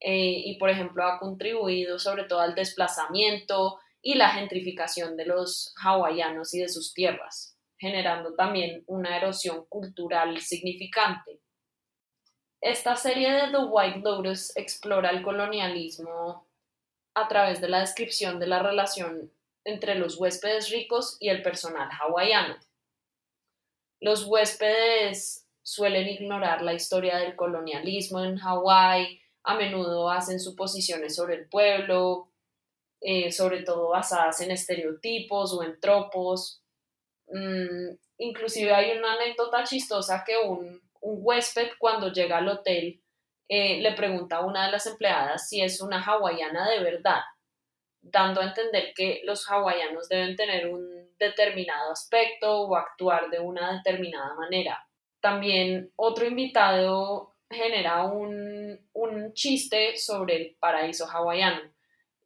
Eh, 0.00 0.42
y, 0.44 0.58
por 0.58 0.70
ejemplo, 0.70 1.04
ha 1.04 1.18
contribuido 1.18 1.98
sobre 1.98 2.24
todo 2.24 2.40
al 2.40 2.54
desplazamiento 2.54 3.78
y 4.06 4.14
la 4.14 4.28
gentrificación 4.28 5.16
de 5.16 5.26
los 5.26 5.74
hawaianos 5.82 6.54
y 6.54 6.60
de 6.60 6.68
sus 6.68 6.94
tierras, 6.94 7.58
generando 7.76 8.36
también 8.36 8.84
una 8.86 9.16
erosión 9.16 9.66
cultural 9.66 10.40
significante. 10.40 11.40
Esta 12.60 12.94
serie 12.94 13.32
de 13.32 13.50
The 13.50 13.64
White 13.68 14.02
Lotus 14.04 14.56
explora 14.56 15.10
el 15.10 15.24
colonialismo 15.24 16.46
a 17.14 17.26
través 17.26 17.60
de 17.60 17.68
la 17.68 17.80
descripción 17.80 18.38
de 18.38 18.46
la 18.46 18.62
relación 18.62 19.32
entre 19.64 19.96
los 19.96 20.20
huéspedes 20.20 20.70
ricos 20.70 21.16
y 21.18 21.28
el 21.28 21.42
personal 21.42 21.88
hawaiano. 21.90 22.54
Los 23.98 24.24
huéspedes 24.26 25.48
suelen 25.62 26.06
ignorar 26.06 26.62
la 26.62 26.74
historia 26.74 27.16
del 27.16 27.34
colonialismo 27.34 28.22
en 28.22 28.36
Hawái, 28.36 29.20
a 29.42 29.56
menudo 29.56 30.08
hacen 30.10 30.38
suposiciones 30.38 31.16
sobre 31.16 31.34
el 31.34 31.48
pueblo, 31.48 32.30
eh, 33.08 33.30
sobre 33.30 33.62
todo 33.62 33.90
basadas 33.90 34.40
en 34.40 34.50
estereotipos 34.50 35.54
o 35.54 35.62
en 35.62 35.78
tropos. 35.78 36.60
Mm, 37.28 37.94
inclusive 38.18 38.74
hay 38.74 38.98
una 38.98 39.12
anécdota 39.12 39.62
chistosa 39.62 40.24
que 40.26 40.36
un, 40.36 40.80
huésped 41.00 41.68
cuando 41.78 42.10
llega 42.10 42.38
al 42.38 42.48
hotel 42.48 43.00
eh, 43.48 43.80
le 43.80 43.92
pregunta 43.92 44.38
a 44.38 44.44
una 44.44 44.66
de 44.66 44.72
las 44.72 44.88
empleadas 44.88 45.48
si 45.48 45.62
es 45.62 45.80
una 45.80 46.02
hawaiana 46.02 46.68
de 46.68 46.80
verdad, 46.80 47.20
dando 48.02 48.40
a 48.40 48.46
entender 48.46 48.92
que 48.92 49.20
los 49.22 49.48
hawaianos 49.48 50.08
deben 50.08 50.34
tener 50.34 50.66
un 50.66 51.14
determinado 51.16 51.92
aspecto 51.92 52.62
o 52.62 52.74
actuar 52.74 53.30
de 53.30 53.38
una 53.38 53.72
determinada 53.74 54.34
manera. 54.34 54.84
También 55.20 55.92
otro 55.94 56.26
invitado 56.26 57.36
genera 57.48 58.02
un, 58.02 58.80
un 58.94 59.32
chiste 59.32 59.96
sobre 59.96 60.36
el 60.36 60.56
paraíso 60.58 61.06
hawaiano, 61.06 61.75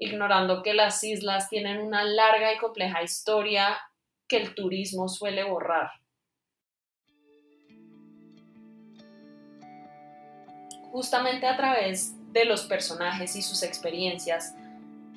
ignorando 0.01 0.63
que 0.63 0.75
las 0.75 1.05
islas 1.05 1.49
tienen 1.49 1.79
una 1.79 2.03
larga 2.03 2.53
y 2.53 2.59
compleja 2.59 3.03
historia 3.03 3.79
que 4.27 4.39
el 4.39 4.55
turismo 4.55 5.09
suele 5.09 5.45
borrar. 5.45 5.91
Justamente 10.91 11.47
a 11.47 11.57
través 11.57 12.15
de 12.33 12.47
los 12.47 12.63
personajes 12.63 13.37
y 13.37 13.43
sus 13.43 13.63
experiencias, 13.63 14.55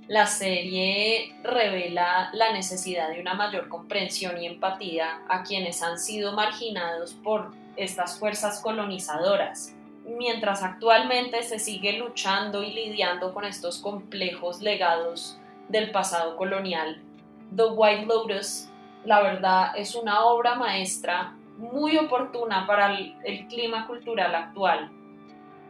la 0.08 0.28
serie 0.28 1.34
revela 1.44 2.30
la 2.34 2.52
necesidad 2.52 3.10
de 3.10 3.22
una 3.22 3.36
mayor 3.36 3.70
comprensión 3.70 4.40
y 4.42 4.48
empatía 4.48 5.22
a 5.30 5.44
quienes 5.44 5.82
han 5.82 5.98
sido 5.98 6.34
marginados 6.34 7.14
por 7.14 7.54
estas 7.78 8.20
fuerzas 8.20 8.60
colonizadoras 8.60 9.74
mientras 10.06 10.64
actualmente 10.64 11.44
se 11.44 11.60
sigue 11.60 11.94
luchando 11.94 12.64
y 12.64 12.74
lidiando 12.74 13.34
con 13.34 13.46
estos 13.46 13.80
complejos 13.80 14.62
legados 14.62 15.40
del 15.70 15.92
pasado 15.92 16.36
colonial, 16.36 17.02
The 17.56 17.66
White 17.66 18.06
Lotus, 18.06 18.70
la 19.06 19.22
verdad, 19.22 19.74
es 19.76 19.96
una 19.96 20.26
obra 20.26 20.56
maestra 20.56 21.36
muy 21.58 21.98
oportuna 21.98 22.66
para 22.66 22.94
el, 22.94 23.48
clima 23.48 23.86
cultural 23.86 24.34
actual 24.34 24.92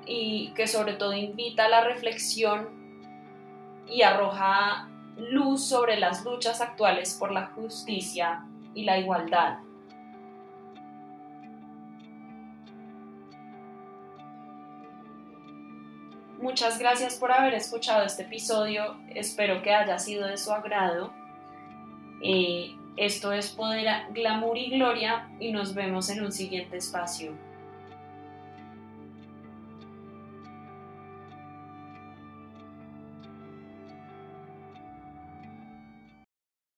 y 0.06 0.54
que 0.54 0.68
sobre 0.68 0.94
todo 0.94 1.14
invita 1.14 1.66
a 1.66 1.70
la 1.70 1.84
reflexión 1.84 2.70
y 3.88 4.02
arroja 4.02 4.90
luz 5.18 5.66
sobre 5.66 6.00
las 6.00 6.24
luchas 6.24 6.62
actuales 6.62 7.16
por 7.20 7.32
la 7.32 7.48
justicia 7.48 8.46
y 8.74 8.86
la 8.86 8.98
igualdad. 8.98 9.60
Muchas 16.44 16.78
gracias 16.78 17.16
por 17.16 17.32
haber 17.32 17.54
escuchado 17.54 18.04
este 18.04 18.24
episodio. 18.24 18.98
Espero 19.16 19.62
que 19.62 19.74
haya 19.74 19.98
sido 19.98 20.28
de 20.28 20.36
su 20.36 20.52
agrado. 20.52 21.14
Eh, 22.22 22.76
esto 22.98 23.32
es 23.32 23.48
Poder, 23.48 23.88
Glamour 24.12 24.58
y 24.58 24.72
Gloria 24.72 25.30
y 25.40 25.54
nos 25.54 25.74
vemos 25.74 26.10
en 26.10 26.22
un 26.22 26.34
siguiente 26.34 26.76
espacio. 26.76 27.32